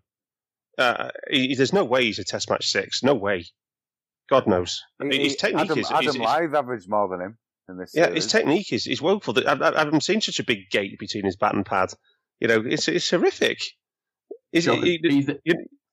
[0.79, 3.03] uh, he, there's no way he's a Test match six.
[3.03, 3.45] No way.
[4.31, 4.83] God knows.
[5.03, 7.93] His technique Adam, is, Adam is, is Lyth averaged more than him in this.
[7.95, 8.23] yeah, series.
[8.25, 9.37] his technique is, is woeful.
[9.47, 11.93] I, I, I haven't seen such a big gate between his bat and pad.
[12.39, 13.59] You know, it's it's horrific.
[14.53, 15.37] Is Sure, it, he- he's a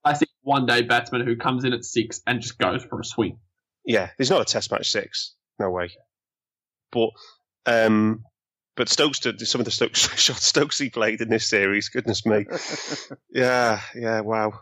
[0.03, 3.39] classic one day batsman who comes in at six and just goes for a swing.
[3.85, 5.33] Yeah, he's not a Test match six.
[5.59, 5.89] No way.
[6.91, 7.09] But
[7.65, 8.23] um,
[8.75, 11.89] but Stokes did some of the Stokes shots Stokes he played in this series.
[11.89, 12.45] Goodness me.
[13.31, 14.53] yeah, yeah, wow.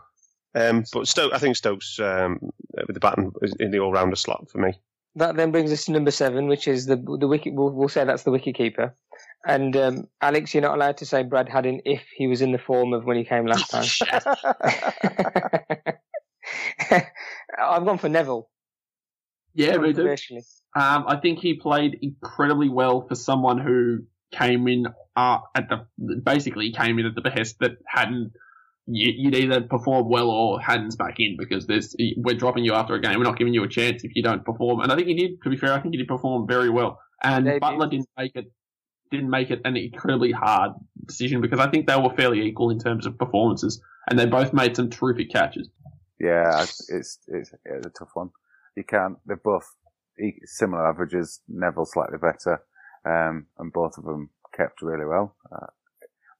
[0.54, 2.40] Um, but Stokes, I think Stokes um,
[2.74, 4.72] with the baton is in the all rounder slot for me.
[5.14, 7.54] That then brings us to number seven, which is the the wicket.
[7.54, 8.94] We'll, we'll say that's the wicket keeper.
[9.46, 12.58] And um, Alex, you're not allowed to say Brad Haddin if he was in the
[12.58, 13.84] form of when he came last time.
[17.58, 18.48] I've gone for Nevill.
[19.56, 19.94] Yeah, me too.
[19.94, 20.42] Controversially.
[20.74, 24.00] Um, I think he played incredibly well for someone who
[24.30, 24.86] came in
[25.16, 28.32] uh, at the basically came in at the behest that hadn't.
[28.88, 32.94] You, you'd either perform well or Haddin's back in because there's we're dropping you after
[32.94, 33.18] a game.
[33.18, 34.80] We're not giving you a chance if you don't perform.
[34.80, 35.42] And I think he did.
[35.42, 37.00] To be fair, I think he did perform very well.
[37.22, 37.60] And Debut.
[37.60, 38.52] Buttler didn't make it
[39.10, 40.72] didn't make it an incredibly hard
[41.04, 44.52] decision because I think they were fairly equal in terms of performances, and they both
[44.52, 45.68] made some terrific catches.
[46.20, 48.30] Yeah, it's it's it's, it's a tough one.
[48.76, 49.16] You can't.
[49.26, 49.66] They're both
[50.44, 51.40] similar averages.
[51.48, 52.62] Nevill slightly better,
[53.04, 55.36] um, and both of them kept really well.
[55.50, 55.66] Uh,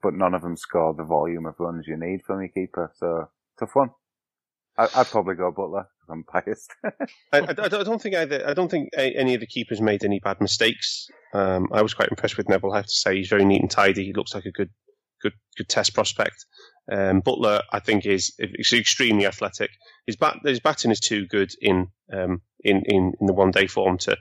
[0.02, 2.92] but none of them scored the volume of runs you need from your keeper.
[2.94, 3.90] So tough one.
[4.78, 5.86] I, I'd probably go Buttler.
[6.08, 6.72] I'm biased.
[7.32, 8.46] I, I, I don't think either.
[8.46, 11.08] I don't think any of the keepers made any bad mistakes.
[11.34, 12.72] Um, I was quite impressed with Nevill.
[12.72, 14.04] I have to say, he's very neat and tidy.
[14.04, 14.70] He looks like a good,
[15.22, 16.44] good, good test prospect.
[16.90, 19.70] Um, Buttler, I think, is is extremely athletic.
[20.06, 23.66] His bat, his batting is too good in um, in, in in the one day
[23.66, 24.16] form to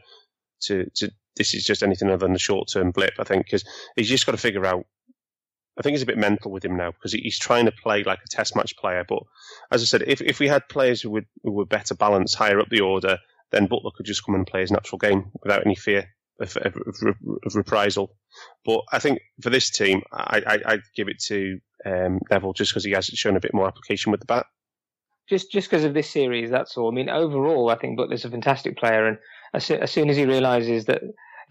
[0.63, 1.11] to to.
[1.35, 3.15] This is just anything other than a short term blip.
[3.19, 3.65] I think because
[3.95, 4.85] he's just got to figure out.
[5.77, 8.19] I think he's a bit mental with him now because he's trying to play like
[8.25, 9.03] a test match player.
[9.07, 9.23] But
[9.71, 12.61] as I said, if if we had players who, would, who were better balanced higher
[12.61, 13.17] up the order,
[13.51, 16.75] then Buttler could just come and play his natural game without any fear of, of,
[17.45, 18.15] of, reprisal.
[18.65, 22.71] But I think for this team, I, I, I'd give it to um, Nevill just
[22.71, 24.45] because he has shown a bit more application with the bat.
[25.29, 26.49] just just because of this series.
[26.49, 26.89] That's all.
[26.89, 29.17] I mean, overall, I think Buttler's a fantastic player, and
[29.53, 31.01] as, as soon as he realizes that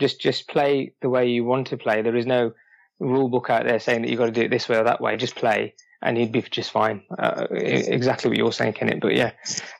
[0.01, 2.53] just just play the way you want to play, there is no
[3.01, 5.01] rule book out there saying that you've got to do it this way or that
[5.01, 5.17] way.
[5.17, 7.03] Just play, and he'd be just fine.
[7.19, 9.01] Uh, exactly what you're saying, Kenneth.
[9.01, 9.33] But yeah,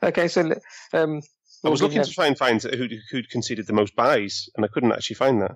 [0.03, 0.29] okay.
[0.29, 0.55] So
[0.93, 1.21] um,
[1.65, 4.69] I was looking to try and find who'd, who'd conceded the most byes, and I
[4.69, 5.53] couldn't actually find that.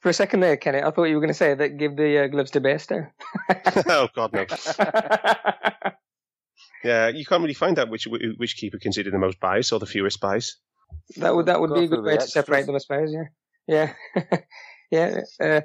[0.00, 0.84] for a second there, Kenneth.
[0.84, 3.10] I thought you were going to say that give the uh, gloves to Bairstow.
[3.88, 4.46] oh God, no.
[6.82, 9.86] Yeah, you can't really find out which which keeper conceded the most byes or the
[9.86, 10.56] fewest byes.
[11.16, 13.12] That would that would Go be a good the way to separate them, I suppose.
[13.12, 14.36] Yeah, yeah,
[14.90, 15.20] yeah.
[15.40, 15.60] Uh,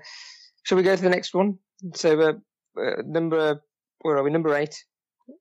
[0.63, 1.59] shall we go to the next one?
[1.93, 2.33] So uh,
[2.81, 3.61] uh, number
[4.01, 4.31] where are we?
[4.31, 4.75] Number eight.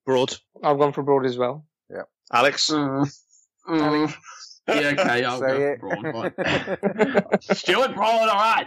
[0.06, 1.66] Broad, I've gone for broad as well.
[1.90, 2.02] Yeah.
[2.32, 2.70] Alex.
[2.70, 3.12] Mm.
[3.68, 4.14] Mm.
[4.66, 5.80] Yeah, okay, I'll Say go it.
[5.80, 6.32] Broad.
[6.34, 7.40] fine.
[7.54, 8.66] Stuart Broad, all right.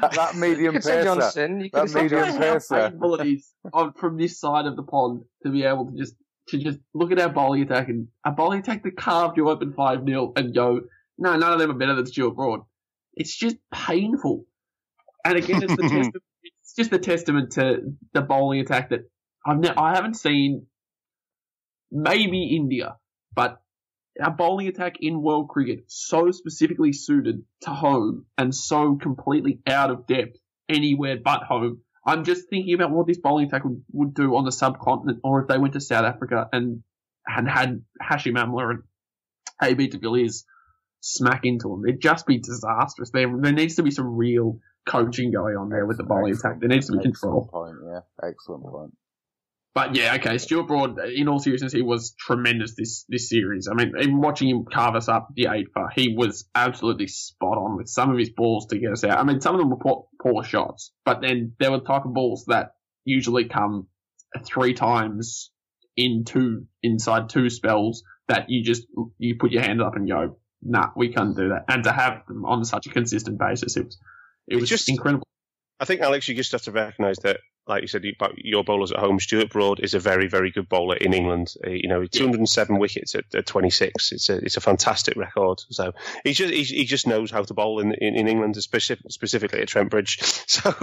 [0.00, 1.04] that, that medium You could say pacer.
[1.04, 1.60] Johnson.
[1.60, 2.40] You could That have medium Johnson.
[2.40, 2.76] pacer.
[2.88, 6.14] capable it is on from this side of the pond to be able to just
[6.48, 9.74] to just look at our bowling attack and a bowling attack that carved you open
[9.74, 10.80] five 0 and go,
[11.18, 12.60] no, none of them are better than Stuart Broad.
[13.12, 14.46] It's just painful.
[15.26, 17.80] And again, it's the testament, it's just a testament to
[18.14, 19.00] the bowling attack that
[19.46, 20.66] I've ne- I haven't seen
[21.90, 22.96] maybe India,
[23.34, 23.58] but
[24.20, 29.90] our bowling attack in world cricket so specifically suited to home and so completely out
[29.90, 30.36] of depth
[30.68, 31.80] anywhere but home.
[32.04, 35.42] I'm just thinking about what this bowling attack would, would do on the subcontinent, or
[35.42, 36.82] if they went to South Africa and
[37.26, 38.82] and had Hashim Amla and
[39.62, 40.44] AB de Villiers
[41.00, 41.84] smack into them.
[41.86, 43.10] It'd just be disastrous.
[43.12, 46.58] There, there needs to be some real coaching going on there with the bowling attack.
[46.60, 47.48] There needs to be control.
[47.52, 48.92] Point, yeah, excellent point.
[49.74, 53.68] But yeah, okay, Stuart Broad, in all seriousness, he was tremendous this, this series.
[53.70, 57.56] I mean, even watching him carve us up the eight for, he was absolutely spot
[57.56, 59.18] on with some of his balls to get us out.
[59.18, 62.04] I mean, some of them were poor, poor shots, but then there were the type
[62.04, 62.74] of balls that
[63.06, 63.86] usually come
[64.44, 65.50] three times
[65.96, 70.36] in two, inside two spells that you just, you put your hand up and go,
[70.62, 71.64] nah, we can't do that.
[71.68, 73.98] And to have them on such a consistent basis, it was,
[74.48, 75.26] it was just incredible.
[75.80, 78.92] I think Alex, you just have to recognise that, like you said, about your bowlers
[78.92, 79.20] at home.
[79.20, 81.54] Stuart Broad is a very, very good bowler in England.
[81.64, 84.12] Uh, you know, 207 wickets at, at, 26.
[84.12, 85.62] It's a it's a fantastic record.
[85.70, 85.92] So
[86.24, 89.60] he just he, he just knows how to bowl in in, in England, specific, specifically
[89.60, 90.18] at Trent Bridge.
[90.52, 90.74] So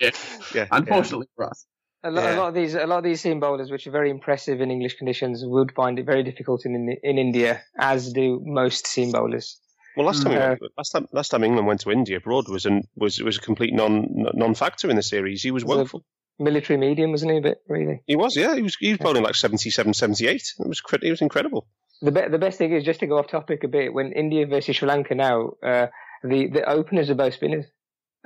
[0.00, 0.10] yeah,
[0.54, 0.66] yeah.
[0.70, 1.34] Unfortunately yeah.
[1.44, 1.66] for us.
[2.04, 2.36] A lot, yeah.
[2.36, 4.70] a lot, of these, a lot of these seam bowlers, which are very impressive in
[4.70, 9.58] English conditions, would find it very difficult in in India, as do most seam bowlers.
[9.96, 12.82] Well, last time, uh, last time, last time England went to India, Broad was an,
[12.96, 15.42] was was a complete non non factor in the series.
[15.42, 16.04] He was woeful.
[16.38, 17.38] Military medium, wasn't he?
[17.38, 18.02] A bit really.
[18.06, 18.54] He was, yeah.
[18.54, 20.52] He was he was bowling like 77, 78.
[20.58, 21.66] It was it was incredible.
[22.02, 23.94] The be- the best thing is just to go off topic a bit.
[23.94, 25.86] When India versus Sri Lanka now, uh,
[26.22, 27.64] the the openers are both spinners.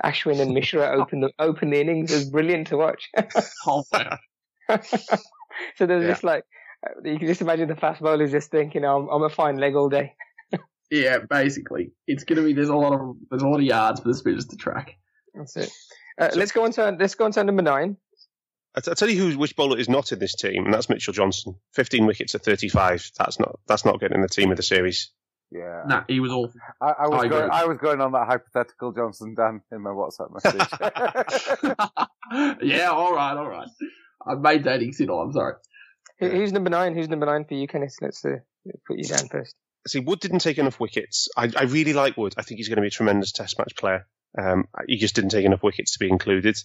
[0.03, 2.11] Ashwin and Mishra open the open the innings.
[2.11, 3.09] It was brilliant to watch.
[3.65, 3.83] oh
[5.75, 6.09] so there's yeah.
[6.09, 6.43] just like
[7.05, 9.87] you can just imagine the fast bowlers just thinking, "I'm, I'm a fine leg all
[9.87, 10.15] day."
[10.91, 14.01] Yeah, basically, it's going to be there's a lot of there's a lot of yards
[14.01, 14.97] for the spinners to track.
[15.33, 15.71] That's it.
[16.19, 17.95] Uh, so, let's go on to let's go on to number nine.
[18.75, 21.55] I tell you who which bowler is not in this team, and that's Mitchell Johnson.
[21.73, 23.09] Fifteen wickets at thirty-five.
[23.17, 25.11] That's not that's not getting in the team of the series.
[25.49, 25.83] Yeah.
[25.85, 26.59] Nah, he was awful.
[26.81, 29.91] I, I was I going, I was going on that hypothetical Johnson Dan in my
[29.91, 30.67] WhatsApp message.
[32.63, 33.69] yeah, all right, all right.
[34.25, 35.21] I made that signal.
[35.21, 35.55] I'm sorry.
[36.19, 36.95] Who's number nine?
[36.95, 37.95] Who's number nine for you, Kenneth?
[38.01, 38.37] Let's uh,
[38.85, 39.55] put you down first
[39.87, 41.29] see, Wood didn't take enough wickets.
[41.35, 42.35] I, I really like Wood.
[42.37, 44.07] I think he's going to be a tremendous Test match player.
[44.37, 46.57] Um, he just didn't take enough wickets to be included.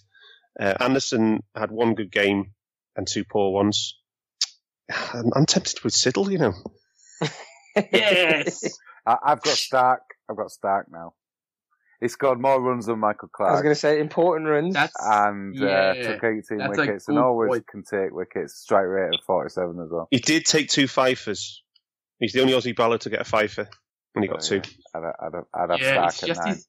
[0.59, 2.53] Uh, Anderson had one good game
[2.95, 3.97] and two poor ones.
[4.89, 6.53] I'm, I'm tempted with Siddle, you know.
[7.91, 9.97] yes, I, have got Starc.
[10.29, 11.13] I've got Starc now.
[11.99, 13.49] He scored more runs than Michael Clarke.
[13.49, 14.75] I was going to say important runs.
[14.75, 17.67] That's, and uh, took 18 wickets and always point.
[17.67, 18.55] can take wickets.
[18.55, 20.07] Strike rate of 47 as well.
[20.11, 21.63] He did take two fifers
[22.19, 23.69] He's the only Aussie bowler to get a fifer,
[24.15, 24.61] and he got oh, two.
[24.95, 26.67] I'd, I'd, I'd have yeah, it's just his,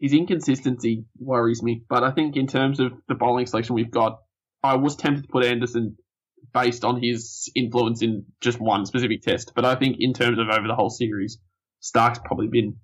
[0.00, 1.84] his inconsistency worries me.
[1.88, 4.18] But I think in terms of the bowling selection we've got,
[4.62, 5.96] I was tempted to put Anderson
[6.52, 9.52] based on his influence in just one specific test.
[9.54, 11.38] But I think in terms of over the whole series,
[11.80, 12.76] Starc's probably been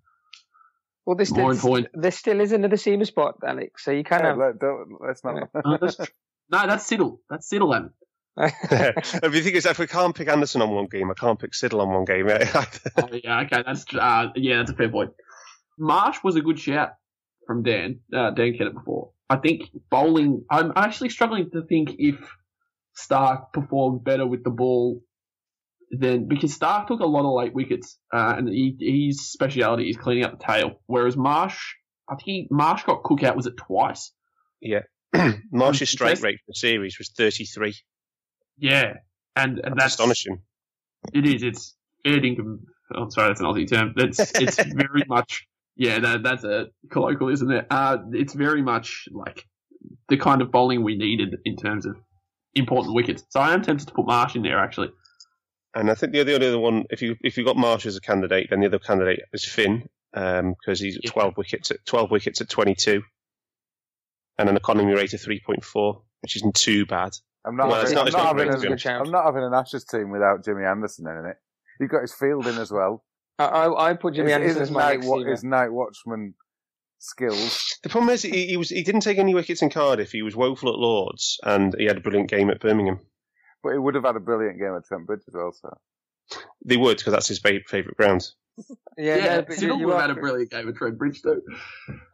[1.06, 1.88] well, this more important.
[1.94, 3.84] There still is another seamer spot, Alex.
[3.84, 5.48] So you kind yeah, of let, us not.
[5.64, 7.18] no, that's, no, that's Siddle.
[7.28, 7.72] That's Siddle.
[7.72, 7.90] Then
[8.42, 11.52] if you think is if we can't pick Anderson on one game, I can't pick
[11.52, 12.26] Siddle on one game.
[12.30, 15.10] oh, yeah, okay, that's uh, yeah, that's a fair point.
[15.78, 16.90] Marsh was a good shout
[17.46, 18.00] from Dan.
[18.14, 19.10] Uh, Dan Kennett before.
[19.28, 20.44] I think bowling.
[20.50, 22.16] I'm actually struggling to think if
[22.98, 25.00] Starc performed better with the ball
[25.90, 28.76] than because Starc took a lot of late wickets, uh, and he,
[29.08, 30.80] his speciality is cleaning up the tail.
[30.86, 31.58] Whereas Marsh,
[32.08, 34.12] I think he, Marsh got cook out was it twice?
[34.60, 34.82] Yeah.
[35.52, 37.74] Marsh's strike rate for the series was 33.
[38.60, 38.98] Yeah,
[39.36, 40.42] and, and that's, that's, astonishing.
[41.12, 41.42] It is.
[41.42, 42.60] It's dinkum.
[42.94, 43.94] Oh, sorry, that's an Aussie term.
[43.96, 45.46] That's it's very much.
[45.76, 47.66] Yeah, that, that's a colloquial, isn't it?
[47.70, 49.46] Uh, it's very much like
[50.08, 51.96] the kind of bowling we needed in terms of
[52.54, 53.24] important wickets.
[53.30, 54.90] So I am tempted to put Marsh in there actually.
[55.74, 57.96] And I think the other, the other one, if you if you got Marsh as
[57.96, 61.10] a candidate, then the other candidate is Finn because um, he's yeah.
[61.10, 63.02] twelve wickets at twelve wickets at twenty two,
[64.36, 67.12] and an economy rate of three point four, which isn't too bad.
[67.44, 70.10] I'm not, well, having, not, I'm, not having a, I'm not having an Ashes team
[70.10, 71.36] without Jimmy Anderson in it.
[71.80, 73.04] You've got his fielding as well.
[73.38, 76.34] I, I, I put Jimmy his, Anderson as my night, his night watchman
[76.98, 77.78] skills.
[77.82, 80.12] The problem is he, he, was he didn't take any wickets in Cardiff.
[80.12, 83.00] He was woeful at Lords, and he had a brilliant game at Birmingham.
[83.62, 85.52] But he would have had a brilliant game at Trent Bridge as well.
[85.52, 85.74] So
[86.64, 88.28] they would because that's his favourite ground.
[88.98, 91.22] Yeah, yeah no, but you, you would have had a brilliant game at Trent Bridge
[91.22, 91.40] though.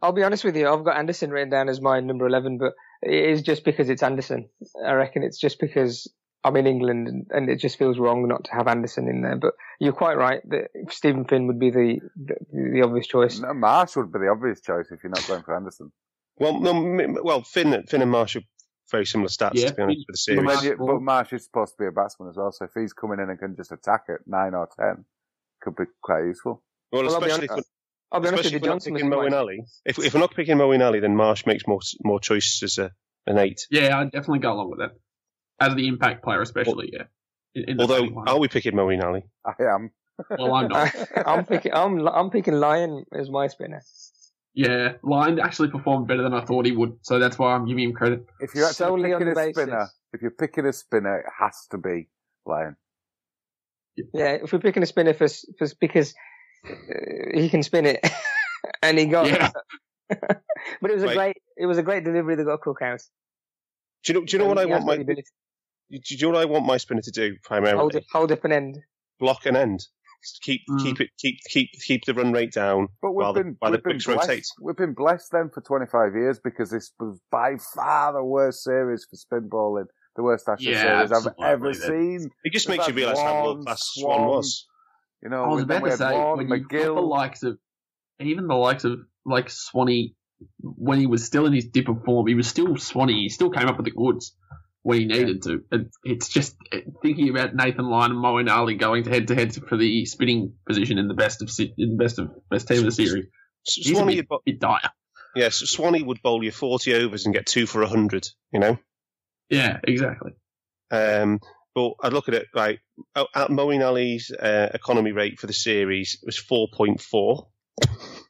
[0.01, 2.73] I'll be honest with you, I've got Anderson written down as my number eleven, but
[3.01, 4.49] it is just because it's Anderson.
[4.85, 6.11] I reckon it's just because
[6.43, 9.35] I'm in England and it just feels wrong not to have Anderson in there.
[9.35, 13.39] But you're quite right that Steven Finn would be the, the, the obvious choice.
[13.39, 15.91] No, Marsh would be the obvious choice if you're not going for Anderson.
[16.37, 18.41] Well, no, well, Finn, Finn and Marsh are
[18.91, 20.61] very similar stats Yeah, to be honest with the series.
[20.61, 22.93] then you- but Marsh is supposed to be a batsman as well, so if he's
[22.93, 25.03] coming in and can just attack at nine or ten,
[25.61, 26.63] could be quite useful.
[26.91, 27.65] Well, Well, especially hon- if,
[28.11, 29.63] I'll be honest with if you, we're not Johnson picking Moeen Ali.
[29.85, 32.91] If, if we're not picking Moeen Ali, then Marsh makes more more choice as a
[33.25, 33.67] an eight.
[33.69, 34.91] Yeah, I'd definitely go along with that.
[35.59, 37.03] As the impact player, especially, yeah.
[37.53, 39.23] In, in Although, are we picking Moeen Ali?
[39.45, 39.91] I am.
[40.29, 40.95] well, I'm not.
[41.25, 41.73] I'm picking.
[41.73, 43.81] I'm I'm picking Lyon as my spinner.
[44.53, 47.83] Yeah, Lyon actually performed better than I thought he would, so that's why I'm giving
[47.83, 48.25] him credit.
[48.39, 49.63] If you're actually Solely on picking the a basis.
[49.63, 52.07] spinner, if you're picking a spinner, it has to be
[52.45, 52.75] Lyon.
[54.13, 56.15] Yeah, if we're picking a spinner for, for because
[57.33, 57.99] he can spin it,
[58.81, 59.27] and he got.
[59.27, 59.51] Yeah.
[60.09, 61.15] but it was a Right.
[61.15, 61.37] great.
[61.57, 63.03] It was a great delivery that got Cookhouse.
[64.03, 64.25] Do you know?
[64.25, 64.93] Do you know what I want my?
[64.97, 65.23] got the ability
[65.91, 67.79] Do you know what I want my spinner to do primarily?
[67.79, 68.77] hold, up, hold up an end.
[69.19, 69.85] Block and end.
[70.23, 70.81] Just keep Mm.
[70.83, 73.71] keep it keep keep keep the run rate down But we've while been, the while
[73.71, 74.27] we've been blessed.
[74.29, 74.45] rotate.
[74.61, 79.05] We've been blessed then for 25 years because this was by far the worst series
[79.09, 79.85] for spin bowling,
[80.15, 82.31] the worst Ashes Yeah, series I've ever That- seen.
[82.43, 84.67] It just We've makes you realise how Swann, world class Swann Swann, was.
[85.23, 87.57] You know, I was about to say, when you've the likes of,
[88.19, 90.15] even the likes of, like, Swanee,
[90.61, 93.49] when he was still in his dip of form, he was still Swanee, he still
[93.49, 94.35] came up with the goods
[94.83, 95.63] when he needed to.
[95.71, 99.35] And it's just uh, thinking about Nathan Lyon and Moeen Ali going to head to
[99.35, 102.79] head for the spinning position in the best of in the best of best team
[102.79, 103.25] of the series.
[103.67, 104.91] S- He's a Swanee, bit, would bo- bit dire.
[105.35, 108.27] yeah, so Swanee would bowl you forty overs and get two for hundred.
[108.53, 108.77] You know.
[109.49, 110.33] Yeah, exactly.
[110.91, 111.39] Um,
[111.77, 112.79] but I look at it like
[113.15, 117.49] At Moeen Ali's uh, economy rate for the series was four point four,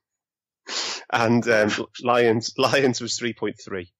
[1.14, 1.72] and um,
[2.04, 3.94] Lyon's Lyon's was three point three.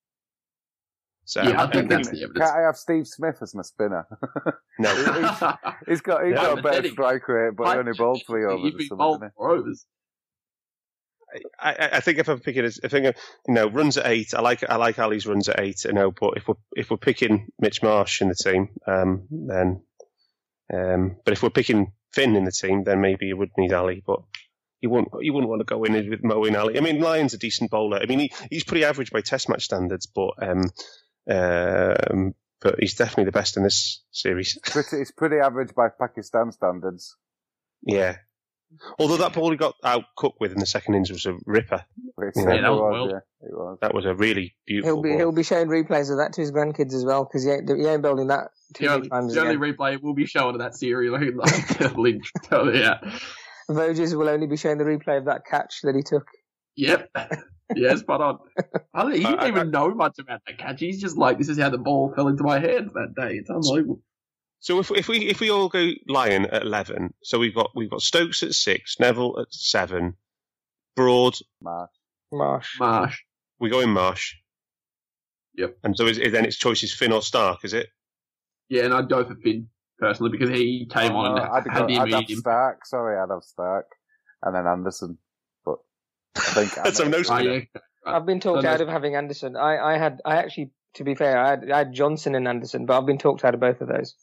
[1.24, 2.40] So Yeah, I think that's the evidence.
[2.46, 4.06] Can't I have Steve Smith as my spinner?
[4.80, 4.94] no.
[5.88, 6.92] he's got he's Yeah, got a better pathetic.
[6.92, 9.86] strike rate, but he only bowled three overs You've or been bowled didn't overs.
[11.60, 13.16] I, I- think if I'm picking, a- I think
[13.48, 14.34] you know runs at eight.
[14.34, 15.84] I like I like Ali's runs at eight.
[15.86, 19.82] You know, but if we're if we're picking Mitch Marsh in the team, um, then
[20.74, 24.02] um, but if we're picking Finn in the team, then maybe you would need Ali.
[24.06, 24.22] But
[24.82, 26.78] you wouldn't you wouldn't want to go in with Moeen Ali.
[26.78, 28.00] I mean, Lyon's a decent bowler.
[28.02, 30.62] I mean, he, he's pretty average by Test match standards, but um,
[31.30, 34.58] um, but he's definitely the best in this series.
[34.64, 37.16] Pretty, it's pretty average by Pakistan standards.
[37.84, 38.18] yeah.
[39.00, 41.84] Although that ball he got out cooked with in the second innings was a ripper.
[42.20, 43.78] It Yeah, that was was, yeah, was.
[43.82, 45.18] That was a really beautiful He'll be ball.
[45.18, 47.86] he'll be showing replays of that to his grandkids as well because he ain't he
[47.86, 50.60] ain't building that too The many only, times the only replay will be shown of
[50.60, 51.12] that series.
[51.12, 51.34] Like,
[51.80, 52.32] like Lynch.
[52.52, 53.00] Oh, yeah.
[53.70, 56.28] Voges will only be showing the replay of that catch that he took.
[56.76, 57.10] Yep.
[57.76, 58.38] Yeah, spot on.
[58.94, 60.80] I he didn't I- I- even know much about that catch.
[60.80, 63.34] He's just like, this is how the ball fell into my hands that day.
[63.36, 64.00] It's unbelievable.
[64.60, 67.90] So if if we if we all go Lyon at eleven, so we've got we've
[67.90, 70.16] got Stokes at six, Nevill at seven,
[70.96, 71.92] Broad, Marsh.
[72.32, 72.80] Marsh.
[72.80, 73.20] Marsh.
[73.60, 74.36] we go in Marsh.
[75.56, 75.78] Yep.
[75.84, 77.88] And so is, then its choice is Finn or Starc, is it?
[78.70, 81.68] Yeah, and I'd go for Finn personally because he came Oh, on no, and I'd,
[81.72, 82.44] had go, the I'd have immediate.
[82.44, 82.76] Starc.
[82.86, 83.84] Sorry, I'd have Starc,
[84.44, 85.18] and then Anderson.
[85.66, 85.78] But
[86.36, 87.22] I think that's a no.
[87.30, 87.60] Oh, yeah.
[88.06, 89.56] I've been talked out of having Anderson.
[89.56, 92.86] I, I had I actually to be fair I had, I had Johnson and Anderson,
[92.86, 94.16] but I've been talked out of both of those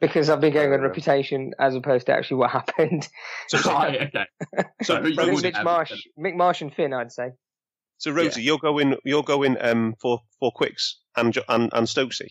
[0.00, 3.08] because I've been going on reputation as opposed to actually what happened.
[3.48, 4.26] So, yeah, okay.
[4.82, 5.64] So who So I you Mitch have?
[5.64, 7.30] Marsh, Mick Marsh and Finn, I'd say.
[7.98, 12.28] so Rosie, you're going you're going um for for quicks and and and Stokesy.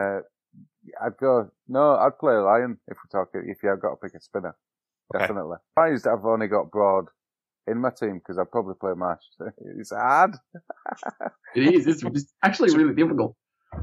[0.00, 1.50] I'd go.
[1.68, 3.48] No, I'd play Lyon if we're talking.
[3.48, 4.56] If you've got to pick a spinner,
[5.14, 5.22] Okay.
[5.22, 5.56] definitely.
[5.70, 7.06] Surprised I've only got Broad
[7.66, 9.22] in my team because I'd probably play Marsh.
[9.78, 10.34] It's hard.
[11.54, 11.86] It is.
[11.86, 13.36] It's, it's actually really difficult.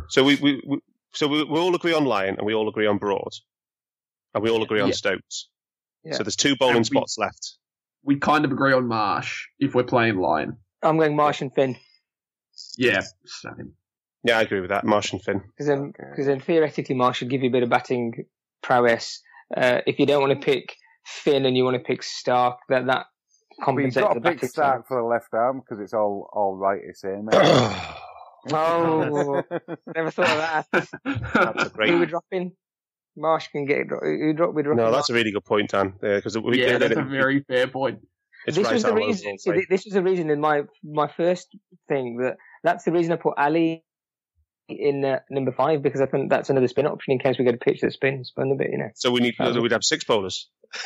[0.10, 0.80] So we we, we
[1.14, 3.32] so we, we all agree on Lyon and we all agree on Broad,
[4.34, 4.94] and we all agree on Yeah.
[4.96, 5.50] Stokes.
[6.04, 6.14] Yeah.
[6.14, 7.56] So there's two bowling we- spots left.
[8.04, 10.58] We kind of agree on Marsh if we're playing Lyon.
[10.82, 11.76] I'm going Marsh and Finn
[12.78, 13.02] Yeah.
[13.26, 13.74] same.
[14.24, 14.86] Yeah, I agree with that.
[14.86, 15.42] Marsh and Finn.
[15.48, 16.16] because then, Okay.
[16.16, 18.14] cause then theoretically Marsh should give you a bit of batting
[18.62, 19.22] prowess.
[19.56, 20.76] Uh, if you don't want to pick
[21.06, 24.36] Finn and you want to pick Starc, that that But you've compensates got the to
[24.38, 26.80] pick Starc for the left arm because it's all all right.
[26.84, 27.28] It's same.
[28.52, 29.44] Oh,
[29.96, 30.88] never thought of that.
[31.34, 31.90] That's a great.
[31.90, 32.54] Who we dropping?
[33.18, 34.84] Marsh can get who drop we dropping.
[34.84, 35.94] No, that's a really good point, Dan.
[36.00, 38.00] Because we yeah, it- that's it- a very fair point.
[38.46, 39.26] this right was the reason.
[39.28, 39.66] overall, See, right?
[39.70, 41.48] this was the reason in my my first
[41.90, 43.84] thing that that's the reason I put Ali
[44.70, 47.56] in uh, number five because I think that's another spin option in case we get
[47.56, 48.90] a pitch that spins, spin a bit, you know.
[48.96, 50.50] So we need so we'd have six bowlers.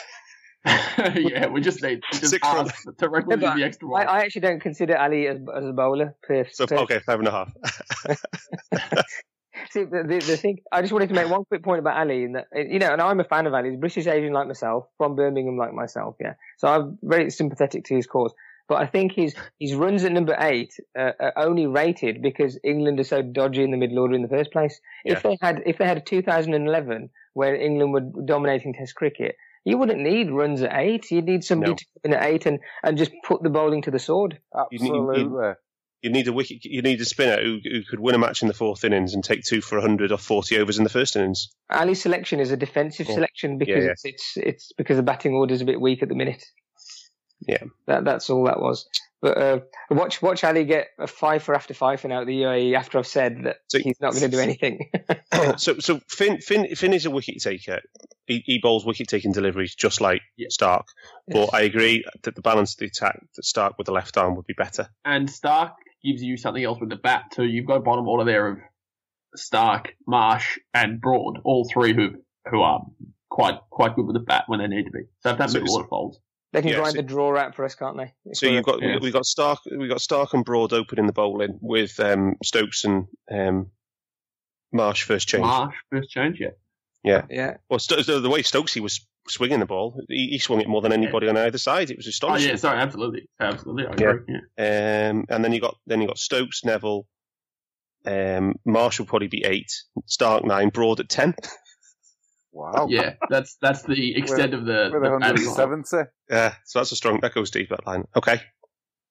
[1.16, 4.08] yeah, we just need just Six from- ask to requisite but the extra I, one.
[4.08, 6.16] I actually don't consider Ali as, as a bowler.
[6.24, 7.54] Per, So per- okay, five and a half.
[9.72, 12.24] See, the, the, the thing, I just wanted to make one quick point about Ali,
[12.24, 13.72] and that, you know, and I'm a fan of Ali.
[13.72, 16.34] He's British Asian like myself, from Birmingham like myself, yeah.
[16.58, 18.34] So I'm very sympathetic to his cause.
[18.70, 23.00] But I think his his runs at number eight uh, are only rated because England
[23.00, 24.80] are so dodgy in the middle order in the first place.
[25.04, 25.14] Yeah.
[25.14, 29.36] If they had if they had a 2011 where England were dominating Test cricket,
[29.66, 31.10] you wouldn't need runs at eight.
[31.12, 31.76] You'd need somebody No.
[31.76, 34.40] to come in at eight and, and just put the bowling to the sword.
[34.72, 35.54] You need- you- Absolutely.
[36.02, 36.66] You need a wicket.
[36.66, 39.24] You need a spinner who, who could win a match in the fourth innings and
[39.24, 41.48] take two for hundred or forty overs in the first innings.
[41.70, 43.16] Ali's selection is a defensive oh, Yeah.
[43.16, 43.94] selection because Yeah, yeah.
[44.04, 46.44] It's it's because the batting order is a bit weak at the minute.
[47.42, 47.64] Yeah.
[47.88, 48.88] That that's all that was.
[49.22, 52.42] But uh, watch watch Ali get a five for after five for now at the
[52.42, 54.90] UAE after I've said that he's not going to do anything.
[55.58, 57.80] so, so Finn, Finn, Finn is a wicket taker.
[58.28, 60.84] He, he bowls wicket taking deliveries just like Starc.
[61.28, 64.36] But I agree that the balance of the attack that Starc with the left arm
[64.36, 64.90] would be better.
[65.06, 65.72] And Starc
[66.04, 67.46] gives you something else with the bat too.
[67.46, 68.58] You've got a bottom order there of
[69.38, 72.10] Starc, Marsh, and Broad, all three who
[72.52, 72.82] who are
[73.30, 75.04] quite quite good with the bat when they need to be.
[75.22, 76.20] So if that So middle it's- order folds.
[76.54, 78.14] They can Yeah, grind so- the draw out for us, can't they?
[78.34, 79.00] So you've got Yeah.
[79.02, 82.86] we got Starc we got Starc and Broad open in the bowling with um, Stokes
[82.86, 83.72] and um,
[84.72, 85.42] Marsh first change.
[85.42, 86.52] Marsh first change, yeah.
[87.04, 87.58] Yeah, yeah.
[87.70, 90.94] Well, Sto- the way Stokesy was swinging the ball, he, he swung it more than
[90.94, 91.90] anybody on either side.
[91.92, 92.50] It was Oh astonishing.
[92.52, 94.10] yeah, sorry, absolutely, absolutely, I Yeah.
[94.12, 94.36] agree.
[94.58, 95.10] Yeah.
[95.10, 97.08] Um, and then you got then you got Stokes, Nevill,
[98.06, 99.72] um, Marsh will probably be eight,
[100.08, 101.34] Starc nine, Broad at ten.
[102.56, 102.86] Wow.
[102.90, 105.82] Yeah, that's that's the extent of the, With the batting line.
[105.84, 106.10] 170.
[106.30, 107.20] Yeah, so that's a strong.
[107.22, 108.06] That goes deep that line.
[108.16, 108.40] Okay.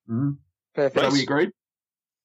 [0.09, 0.37] Mhm.
[0.75, 1.05] Perfect.
[1.07, 1.51] So we agreed.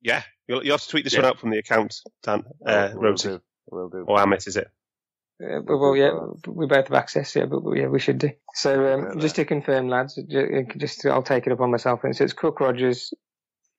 [0.01, 1.21] Yeah, you'll, you have to tweet this Yeah.
[1.21, 2.43] one out from the account, Dan.
[2.65, 3.29] Uh, Will Rosy.
[3.29, 3.41] do.
[3.71, 4.05] Will do.
[4.07, 4.67] Or Amit, is it?
[5.43, 6.11] Uh, well, well, yeah,
[6.47, 8.29] we both have access, yeah, but yeah, we should do.
[8.53, 12.03] So, um, just to confirm, lads, ju- just I'll take it upon myself.
[12.03, 13.13] And so it's Cook, Rogers,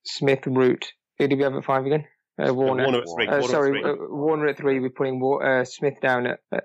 [0.05, 0.93] Smith, Root.
[1.19, 2.05] Who did we have at five again?
[2.39, 2.85] Uh, Warner.
[2.85, 3.91] Warner at three, Uh, Warner at sorry, three.
[3.91, 4.81] Uh, Warner at three.
[4.81, 6.61] We're putting Wa- uh, Smith down at uh,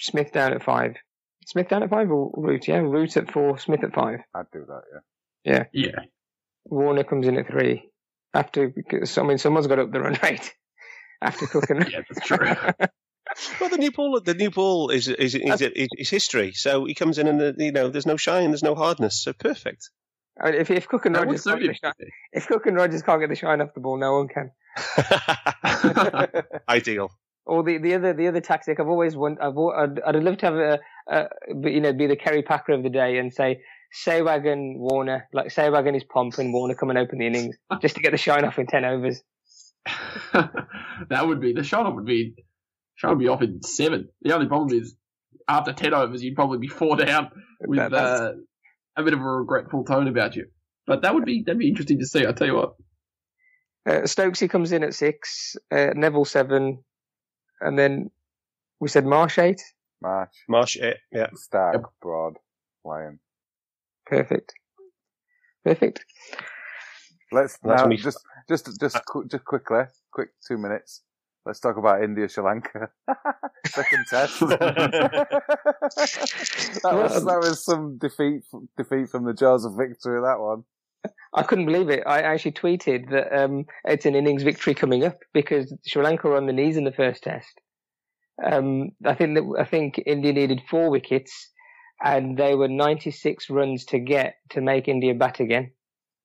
[0.00, 0.96] Smith down at five.
[1.46, 2.68] Smith down at five or Root?
[2.68, 3.58] Yeah, Root at four.
[3.58, 4.20] Smith at five.
[4.34, 5.52] I'd do that, yeah.
[5.52, 5.64] Yeah.
[5.72, 6.00] Yeah.
[6.64, 7.88] Warner comes in at three.
[8.34, 10.52] After, because, I mean, someone's got up the run rate
[11.22, 12.54] after Cook and yeah, that's true.
[13.60, 16.52] Well, the new ball, the new ball is is is, is, is history.
[16.52, 19.20] So he comes in and uh, you know, there's no shine, there's no hardness.
[19.20, 19.90] So perfect.
[20.40, 21.92] I mean, if if Cook and Rogers can't get the shine,
[22.32, 24.52] if Cook and Rogers can't get the shine off the ball, no one can.
[26.68, 27.10] Ideal.
[27.44, 30.46] Or the, the other the other tactic I've always want I've, I'd, I'd love to
[30.46, 30.78] have a,
[31.08, 31.28] a
[31.70, 33.60] you know be the Kerry Packer of the day and say
[34.04, 37.56] Sehwag and Warner like Sehwag and his pomp and Warner come and open the innings
[37.80, 39.22] just to get the shine off in ten overs.
[40.32, 42.34] that would be the shot would be
[42.96, 44.08] shot would be off in seven.
[44.22, 44.96] The only problem is
[45.48, 47.30] after ten overs you'd probably be four down
[47.60, 48.32] with uh,
[48.96, 50.46] a bit of a regretful tone about you.
[50.86, 52.26] But that would be that'd be interesting to see.
[52.26, 52.74] I tell you what.
[53.86, 56.82] Uh, Stokesy comes in at six, uh, Nevill seven,
[57.60, 58.10] and then
[58.80, 59.62] we said Marsh eight.
[60.02, 60.30] Marsh.
[60.48, 61.28] Marsh, eh, yeah.
[61.34, 62.34] Starc, Broad,
[62.84, 63.18] Lyon.
[64.06, 64.52] Perfect.
[65.64, 66.04] Perfect.
[67.32, 68.18] Let's That's now when we- just
[68.48, 69.82] just just qu- just quickly,
[70.12, 71.02] quick two minutes.
[71.44, 72.90] Let's talk about India Sri Lanka
[73.66, 74.40] second test.
[74.40, 75.28] that
[76.92, 78.42] was that was some defeat
[78.76, 80.20] defeat from the jaws of victory.
[80.20, 80.64] That one.
[81.34, 82.02] I couldn't believe it.
[82.06, 86.36] I actually tweeted that um, it's an innings victory coming up because Sri Lanka were
[86.36, 87.60] on the knees in the first test.
[88.44, 91.50] Um, I think that I think India needed four wickets,
[92.04, 95.72] and they were 96 runs to get to make India bat again.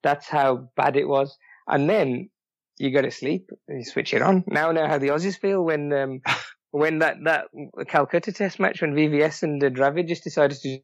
[0.03, 1.37] That's how bad it was.
[1.67, 2.29] And then
[2.77, 4.43] you go to sleep, and you switch it on.
[4.47, 6.21] Now I know how the Aussies feel when um,
[6.71, 7.45] when that that
[7.87, 10.79] Calcutta Test match when VVS and uh, Dravid just decided to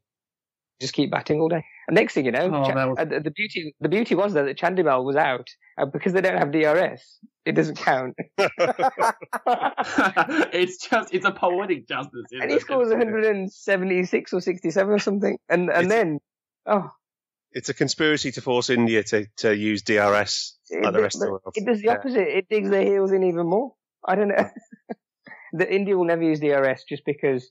[0.80, 1.64] just keep batting all day.
[1.88, 4.16] And next thing you know, Oh, Cha- that was- uh, the the beauty the beauty
[4.16, 5.48] was though that Chandimal was out
[5.80, 7.20] uh, because they don't have DRS.
[7.46, 8.16] It doesn't count,
[10.54, 12.26] it's just it's a poetic justice.
[12.32, 12.62] Isn't and he it?
[12.62, 15.38] scores 176 or 67 or something.
[15.50, 16.20] And and It's- then
[16.66, 16.92] oh,
[17.52, 21.22] It's a conspiracy to force India to, to use DRS like the it, rest of
[21.22, 21.42] the world.
[21.56, 21.94] it does the Yeah.
[21.94, 22.28] opposite.
[22.38, 23.74] It digs their heels in even more.
[24.06, 24.50] I don't know.
[25.54, 27.50] the India will never use DRS just because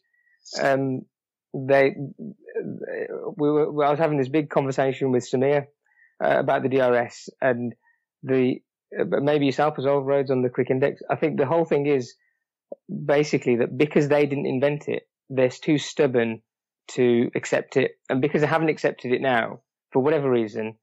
[0.63, 1.01] um,
[1.67, 1.95] they.
[3.37, 3.85] We were.
[3.85, 5.67] I was having this big conversation with Samir
[6.23, 7.75] uh, about the DRS and
[8.23, 8.57] the.
[8.93, 11.03] maybe yourself as well, Rhodes, on the Quick Index.
[11.11, 12.15] I think the whole thing is
[13.05, 16.43] basically that because they didn't invent it, they're too stubborn
[16.89, 19.61] to accept it, and because they haven't accepted it now,
[19.93, 20.77] for whatever reason,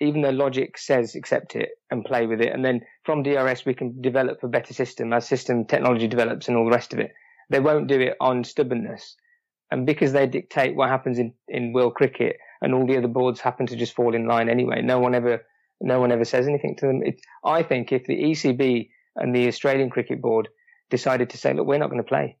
[0.00, 3.74] even though logic says accept it and play with it, and then from DRS we
[3.74, 7.12] can develop a better system as system technology develops and all the rest of it.
[7.48, 9.16] They won't do it on stubbornness,
[9.70, 13.40] and because they dictate what happens in in world cricket, and all the other boards
[13.40, 14.82] happen to just fall in line anyway.
[14.82, 15.44] No one ever,
[15.80, 17.02] no one ever says anything to them.
[17.04, 20.48] It, I think if the ECB and the Australian Cricket Board
[20.90, 22.36] decided to say, look, we're not going to play,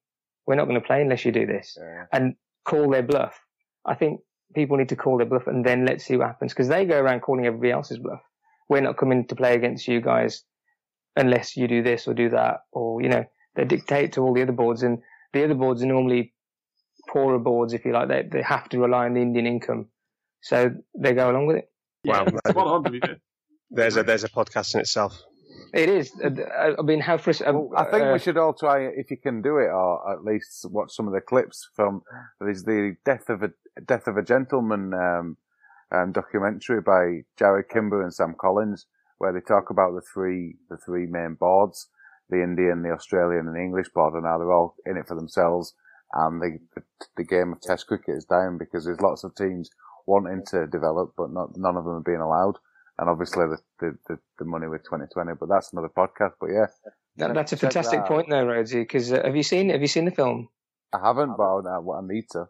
[0.46, 2.04] we're not going to play unless you do this, Yeah.
[2.12, 2.34] and
[2.64, 3.38] call their bluff,
[3.84, 4.20] I think
[4.54, 6.98] people need to call their bluff and then let's see what happens because they go
[6.98, 8.20] around calling everybody else's bluff.
[8.68, 10.42] We're not coming to play against you guys
[11.16, 13.24] unless you do this or do that, or you know
[13.54, 14.98] they dictate to all the other boards, and
[15.32, 16.34] the other boards are normally
[17.16, 18.08] poorer boards, if you like.
[18.08, 19.86] They they have to rely on the Indian income,
[20.40, 21.70] so they go along with it.
[22.04, 23.16] Wow, Spot on, to be fair.
[23.70, 25.22] there's a there's a podcast in itself.
[25.72, 26.12] It is.
[26.22, 26.30] Uh,
[26.78, 27.70] I mean, how frustrating.
[27.76, 30.94] I think we should all try if you can do it, or at least watch
[30.94, 32.02] some of the clips from.
[32.40, 33.50] There's the death of a
[33.84, 35.36] death of a gentleman um,
[35.94, 38.86] um, documentary by Jarrod Kimber and Sam Collins,
[39.18, 41.88] where they talk about the three the three main boards,
[42.28, 45.16] the Indian, the Australian, and the English board, and how they're all in it for
[45.16, 45.74] themselves.
[46.18, 46.82] And the the,
[47.18, 49.68] the game of Test cricket is down because there's lots of teams
[50.06, 52.54] wanting to develop, but not none of them are being allowed.
[52.98, 56.32] And obviously the the, the, the money with 2020, but that's another podcast.
[56.40, 56.66] But yeah,
[57.16, 58.80] That, that's a fantastic that point, though, Rhodesy.
[58.80, 60.48] Because uh, have you seen have you seen the film?
[60.94, 62.46] I haven't, but I, I need to.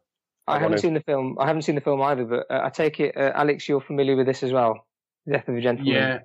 [0.47, 1.37] I, haven't wanna- seen the film.
[1.41, 4.15] I haven't seen the film either, but uh, I take it, uh, Alex, you're familiar
[4.15, 4.87] with this as well.
[5.29, 5.93] Death of a Gentleman.
[5.93, 6.19] Yeah,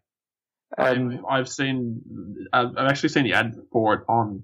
[0.77, 2.01] Um, I've, I've seen.
[2.53, 4.43] I've, I've actually seen the ad for it on.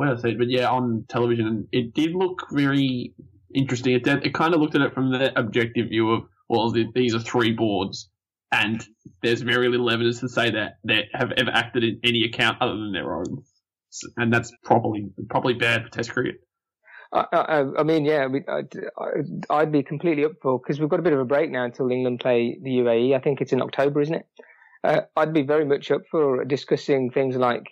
[0.00, 0.38] Did I it?
[0.38, 3.14] But yeah, on television, and it did look very
[3.54, 3.94] interesting.
[3.94, 6.86] It did, it kind of looked at it from the objective view of well, the,
[6.94, 8.10] these are three boards,
[8.50, 8.86] and
[9.22, 12.76] there's very little evidence to say that they have ever acted in any account other
[12.76, 13.42] than their own,
[14.16, 16.36] and that's probably probably bad for Test cricket.
[17.12, 20.88] I, I, I mean, yeah, we, I'd, I'd- I'd be completely up for because we've
[20.88, 23.14] got a bit of a break now until England play the UAE.
[23.14, 24.26] I think it's in October, isn't it?
[24.82, 27.64] Uh, I'd be very much up for discussing things like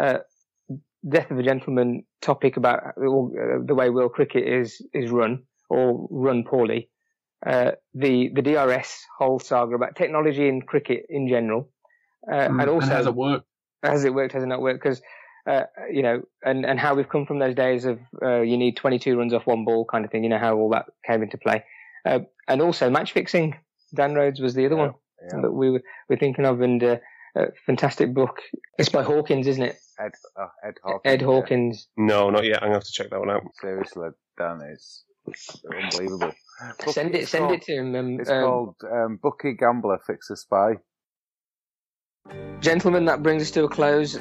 [0.00, 0.18] uh,
[1.08, 6.06] death of a gentleman topic about uh, the way world cricket is is run or
[6.10, 6.88] run poorly.
[7.46, 11.70] Uh, the the DRS whole saga about technology in cricket in general,
[12.30, 13.46] uh, and also has it worked?
[13.82, 14.82] has it worked, has it not worked?
[14.82, 15.02] Because
[15.46, 18.76] uh, you know, and and how we've come from those days of uh, you need
[18.76, 20.24] 22 runs off one ball kind of thing.
[20.24, 21.64] You know how all that came into play,
[22.04, 23.54] uh, and also match fixing.
[23.94, 25.40] Dan Rhodes was the other one yeah.
[25.42, 26.96] that we were, were thinking of, and uh,
[27.36, 28.40] a fantastic book.
[28.78, 29.78] It's by Hawkins, isn't it?
[29.98, 31.00] Ed, uh, Ed Hawkins.
[31.04, 31.26] Ed yeah.
[31.26, 31.88] Hawkins.
[31.96, 32.62] No, not yet.
[32.62, 33.42] I'm gonna have to check that one out.
[33.60, 34.08] Seriously,
[34.38, 35.04] Dan is
[35.72, 36.32] unbelievable.
[36.84, 37.94] Book- Send it, it's send called- it to him.
[37.94, 40.74] Um, It's um, called um, Bookie Gambler Fixer Spy.
[42.60, 44.18] Gentlemen, that brings us to a close.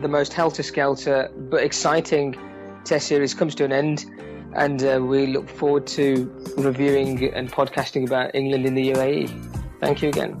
[0.00, 2.36] The most helter skelter but exciting
[2.84, 4.06] test series comes to an end,
[4.54, 9.28] and uh, we look forward to reviewing and podcasting about England in the UAE.
[9.80, 10.40] Thank you again.